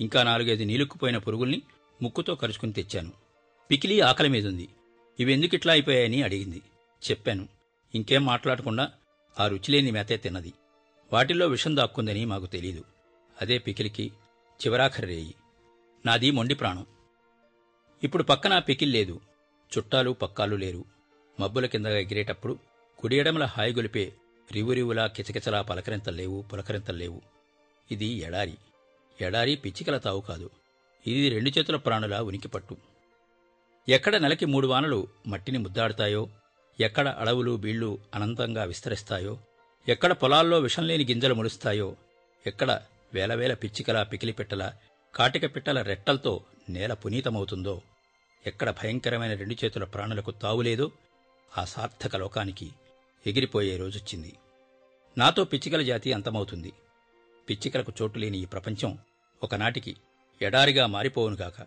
ఇంకా 0.00 0.22
నాలుగైదు 0.22 0.64
నీలుక్కుపోయిన 0.64 1.18
పురుగుల్ని 1.18 1.62
ముక్కుతో 2.02 2.34
కరుచుకుని 2.34 2.72
తెచ్చాను. 2.72 3.12
పికిలి 3.70 4.00
ఆకలి 4.00 4.28
మీదుంది. 4.28 4.68
ఇవెందుకిట్లా 5.20 5.72
అయిపోయాయని 5.72 6.22
అడిగింది. 6.22 6.62
చెప్పాను. 7.10 7.48
ఇంకేం 7.94 8.24
మాట్లాడకుండా 8.24 8.90
ఆ 9.40 9.48
రుచిలేని 9.48 9.90
మేతే 9.90 10.16
తిన్నది. 10.16 10.52
వాటిల్లో 11.12 11.46
విషం 11.46 11.76
దాక్కుందని 11.76 12.24
మాకు 12.24 12.46
తెలీదు. 12.46 12.84
అదే 13.42 13.58
పికిలికి 13.58 14.12
చివరాఖరి 14.66 15.06
రేయి. 15.06 15.34
నాది 16.06 16.30
మొండి 16.30 16.54
ప్రాణం. 16.54 16.86
ఇప్పుడు 18.04 18.22
పక్కన 18.22 18.58
పికిల్ 18.58 18.92
లేదు. 18.92 19.20
చుట్టాలు 19.78 20.10
పక్కాలు 20.10 20.56
లేరు. 20.56 20.84
మబ్బుల 21.40 21.66
కిందగా 21.66 21.98
ఎగిరేటప్పుడు 21.98 22.58
కుడియడమల 22.98 23.44
హాయిగొలిపే 23.44 24.12
రివురివులా 24.52 25.06
కిచకిచలా 25.06 25.62
పలకరింతలేవు 25.62 26.44
పులకరింతలేవు. 26.52 27.22
ఇది 27.90 28.06
ఎడారి. 28.06 28.58
ఎడారి 29.20 29.56
పిచ్చికల 29.56 29.98
తావు 29.98 30.20
కాదు. 30.20 30.50
ఇది 31.06 31.28
రెండు 31.28 31.50
చేతుల 31.50 31.76
ప్రాణుల 31.76 32.16
ఉనికిపట్టు. 32.16 32.76
ఎక్కడ 33.88 34.16
నెలకి 34.16 34.46
మూడు 34.46 34.66
వానలు 34.66 35.08
మట్టిని 35.26 35.58
ముద్దాడతాయో 35.58 36.28
ఎక్కడ 36.80 37.08
అడవులు 37.08 37.56
బీళ్ళు 37.56 37.98
అనంతంగా 38.14 38.64
విస్తరిస్తాయో 38.64 39.38
ఎక్కడ 39.88 40.12
పొలాల్లో 40.12 40.58
విషం 40.58 40.86
లేని 40.86 41.04
గింజలు 41.04 41.34
మొలుస్తాయో 41.34 41.96
ఎక్కడ 42.46 42.80
వేలవేల 43.14 43.54
పిచ్చికల 43.54 44.02
పికిలిపిట్టల 44.02 44.72
కాటిక 45.14 45.56
పిట్టల 45.56 45.82
రెట్టలతో 45.82 46.40
నేల 46.68 46.92
పునీతమవుతుందో 46.92 47.82
ఎక్కడ 48.46 48.70
భయంకరమైన 48.70 49.34
రెండు 49.34 49.56
చేతుల 49.64 49.84
ప్రాణులకు 49.84 50.30
తావులేదో 50.30 50.90
ఆ 51.58 51.64
సార్థక 51.64 52.16
లోకానికి 52.16 52.72
ఎగిరిపోయే 53.26 53.76
రోజొచ్చింది. 53.76 54.34
నాతో 55.18 55.44
పిచ్చికల 55.44 55.82
జాతి 55.82 56.12
అంతమవుతుంది. 56.12 56.72
పిచ్చికలకు 57.48 57.92
చోటు 58.02 58.18
లేని 58.18 58.38
ఈ 58.38 58.44
ప్రపంచం 58.44 58.98
ఒకనాటికి 59.42 59.96
ఎడారిగా 60.42 60.86
మారిపోవునుగాక 60.86 61.66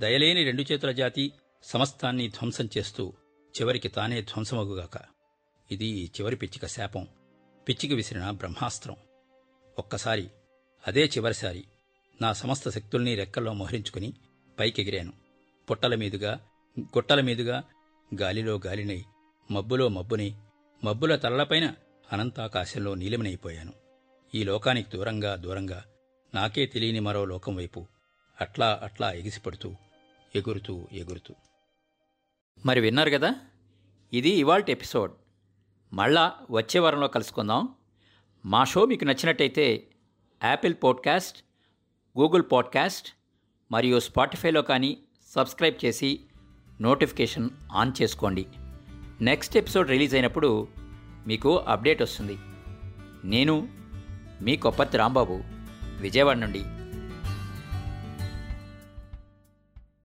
దయలేని 0.00 0.44
రెండు 0.44 0.64
చేతుల 0.72 0.92
జాతి 0.92 1.32
సమస్తాన్ని 1.62 2.28
ధ్వంసం 2.28 2.68
చేస్తూ 2.78 3.12
చివరికి 3.60 3.88
తానే 3.88 4.22
ధ్వంసమగుగాక 4.22 5.02
ఇది 5.70 5.86
ఈ 5.86 6.06
చివరి 6.06 6.36
పిచ్చిక 6.36 6.66
శాపం. 6.66 7.08
పిచ్చికి 7.68 7.94
విసిరిన 7.94 8.30
బ్రహ్మాస్త్రం. 8.30 8.96
ఒక్కసారి 9.78 10.30
అదే 10.86 11.04
చివరిసారి 11.04 11.64
నా 12.22 12.32
సమస్త 12.32 12.70
శక్తుల్ని 12.70 13.14
రెక్కల్లో 13.14 13.52
మోహరించుకుని 13.52 14.14
పైకెగిరాను. 14.58 15.12
పుట్టల 15.70 15.94
మీదుగా 15.94 16.40
గుట్టల 16.80 17.20
మీదుగా 17.20 17.62
గాలిలో 18.20 18.60
గాలినై 18.66 19.04
మబ్బులో 19.50 19.88
మబ్బునై 19.88 20.34
మబ్బుల 20.84 21.16
తలలపైన 21.16 21.74
అనంతాకాశంలో 22.12 22.94
నీలిమనైపోయాను 22.94 23.72
ఈ 24.34 24.44
లోకానికి 24.44 24.90
దూరంగా 24.90 25.36
దూరంగా 25.36 25.84
నాకే 26.34 26.66
తెలియని 26.66 27.00
మరో 27.00 27.24
లోకం 27.24 27.56
వైపు 27.56 27.86
అట్లా 28.40 28.80
అట్లా 28.82 29.12
ఎగిసిపడుతూ 29.12 29.74
ఎగురుతూ 30.36 30.88
ఎగురుతూ. 30.92 31.34
మరి 32.66 32.80
విన్నారు 32.80 33.10
కదా? 33.10 33.34
ఇది 34.12 34.28
ఇవాల్టి 34.28 34.72
ఎపిసోడ్. 34.72 35.12
మళ్ళా 35.92 36.32
వచ్చే 36.50 36.80
వారంలో 36.80 37.08
కలుసుకుందాం. 37.08 37.74
మా 38.46 38.64
షో 38.64 38.86
మీకు 38.86 39.04
నచ్చినట్టయితే 39.04 39.86
యాపిల్ 40.44 40.74
పాడ్కాస్ట్ 40.82 41.44
గూగుల్ 42.18 42.42
పాడ్కాస్ట్ 42.52 43.08
మరియు 43.72 44.00
స్పాటిఫైలో 44.00 44.62
కానీ 44.62 44.98
సబ్స్క్రైబ్ 45.26 45.84
చేసి 45.84 46.20
నోటిఫికేషన్ 46.80 47.50
ఆన్ 47.72 47.92
చేసుకోండి. 48.02 48.46
నెక్స్ట్ 49.20 49.56
ఎపిసోడ్ 49.56 49.88
రిలీజ్ 49.88 50.14
అయినప్పుడు 50.14 50.68
మీకు 51.26 51.56
అప్డేట్ 51.56 52.02
వస్తుంది. 52.02 52.38
నేను 53.24 53.68
మీ 54.42 54.56
కొప్పతి 54.56 54.96
రాంబాబు 54.96 55.40
విజయవాడ 56.00 56.36
నుండి 56.36 56.64